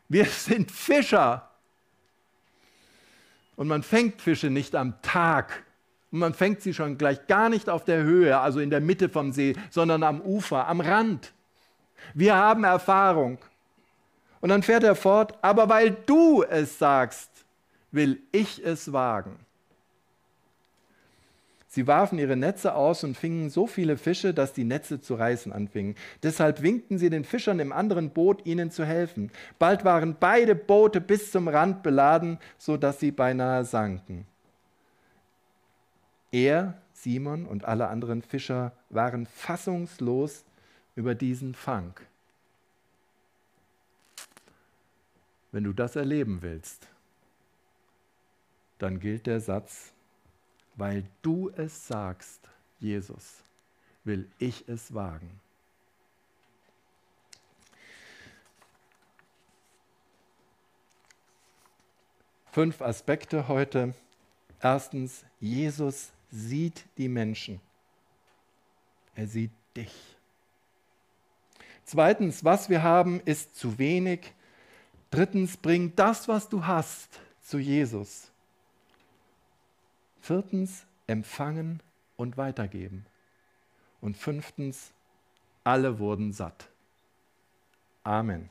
wir 0.08 0.26
sind 0.26 0.72
Fischer. 0.72 1.49
Und 3.55 3.68
man 3.68 3.84
fängt 3.84 4.22
Fische 4.22 4.49
nicht 4.49 4.76
am 4.76 5.01
Tag. 5.01 5.64
Und 6.12 6.20
man 6.20 6.34
fängt 6.34 6.62
sie 6.62 6.74
schon 6.74 6.97
gleich 6.97 7.28
gar 7.28 7.49
nicht 7.49 7.70
auf 7.70 7.84
der 7.84 8.03
Höhe, 8.03 8.39
also 8.39 8.60
in 8.60 8.70
der 8.70 8.80
Mitte 8.80 9.10
vom 9.10 9.34
See, 9.34 9.55
sondern 9.70 10.03
am 10.03 10.22
Ufer, 10.22 10.68
am 10.68 10.80
Rand. 10.80 11.34
Wir 12.14 12.36
haben 12.36 12.64
Erfahrung. 12.64 13.39
Und 14.39 14.49
dann 14.49 14.64
fährt 14.64 14.84
er 14.84 14.95
fort, 14.95 15.38
aber 15.41 15.68
weil 15.68 15.91
du 16.05 16.43
es 16.43 16.78
sagst, 16.78 17.36
will 17.97 18.21
ich 18.31 18.63
es 18.65 18.93
wagen. 18.93 19.37
Sie 21.67 21.85
warfen 21.85 22.17
ihre 22.17 22.37
Netze 22.37 22.73
aus 22.73 23.03
und 23.03 23.17
fingen 23.17 23.49
so 23.49 23.67
viele 23.67 23.97
Fische, 23.97 24.33
dass 24.33 24.53
die 24.53 24.63
Netze 24.63 25.01
zu 25.01 25.15
reißen 25.15 25.51
anfingen. 25.51 25.95
Deshalb 26.23 26.61
winkten 26.61 26.97
sie 26.97 27.09
den 27.09 27.25
Fischern 27.25 27.59
im 27.59 27.73
anderen 27.73 28.11
Boot, 28.11 28.45
ihnen 28.45 28.71
zu 28.71 28.85
helfen. 28.85 29.31
Bald 29.59 29.83
waren 29.83 30.15
beide 30.17 30.55
Boote 30.55 31.01
bis 31.01 31.31
zum 31.31 31.49
Rand 31.49 31.83
beladen, 31.83 32.39
so 32.57 32.77
dass 32.77 33.01
sie 33.01 33.11
beinahe 33.11 33.65
sanken. 33.65 34.25
Er, 36.31 36.81
Simon 36.93 37.45
und 37.45 37.65
alle 37.65 37.89
anderen 37.89 38.21
Fischer 38.21 38.71
waren 38.89 39.25
fassungslos 39.25 40.45
über 40.95 41.15
diesen 41.15 41.53
Fang. 41.53 41.93
Wenn 45.51 45.63
du 45.63 45.73
das 45.73 45.95
erleben 45.95 46.41
willst, 46.41 46.87
dann 48.78 48.99
gilt 48.99 49.28
der 49.28 49.39
Satz, 49.39 49.91
weil 50.75 51.03
du 51.21 51.49
es 51.55 51.88
sagst, 51.88 52.49
Jesus, 52.80 53.43
will 54.03 54.30
ich 54.38 54.67
es 54.67 54.93
wagen. 54.93 55.39
Fünf 62.51 62.82
Aspekte 62.82 63.47
heute. 63.47 63.93
Erstens, 64.59 65.23
Jesus 65.39 66.11
sieht 66.32 66.86
die 66.97 67.07
Menschen. 67.07 67.61
Er 69.15 69.28
sieht 69.28 69.51
dich. 69.75 69.93
Zweitens, 71.86 72.43
was 72.43 72.69
wir 72.69 72.82
haben, 72.84 73.21
ist 73.25 73.55
zu 73.55 73.78
wenig. 73.78 74.34
Drittens, 75.11 75.55
bring 75.55 75.95
das, 75.95 76.28
was 76.28 76.49
du 76.49 76.65
hast, 76.65 77.19
zu 77.41 77.59
Jesus. 77.59 78.32
Viertens, 80.28 80.86
empfangen 81.07 81.82
und 82.17 82.36
weitergeben. 82.36 83.05
Und 84.01 84.17
fünftens, 84.17 84.91
alle 85.63 85.99
wurden 85.99 86.34
satt. 86.34 86.67
Amen. 88.03 88.49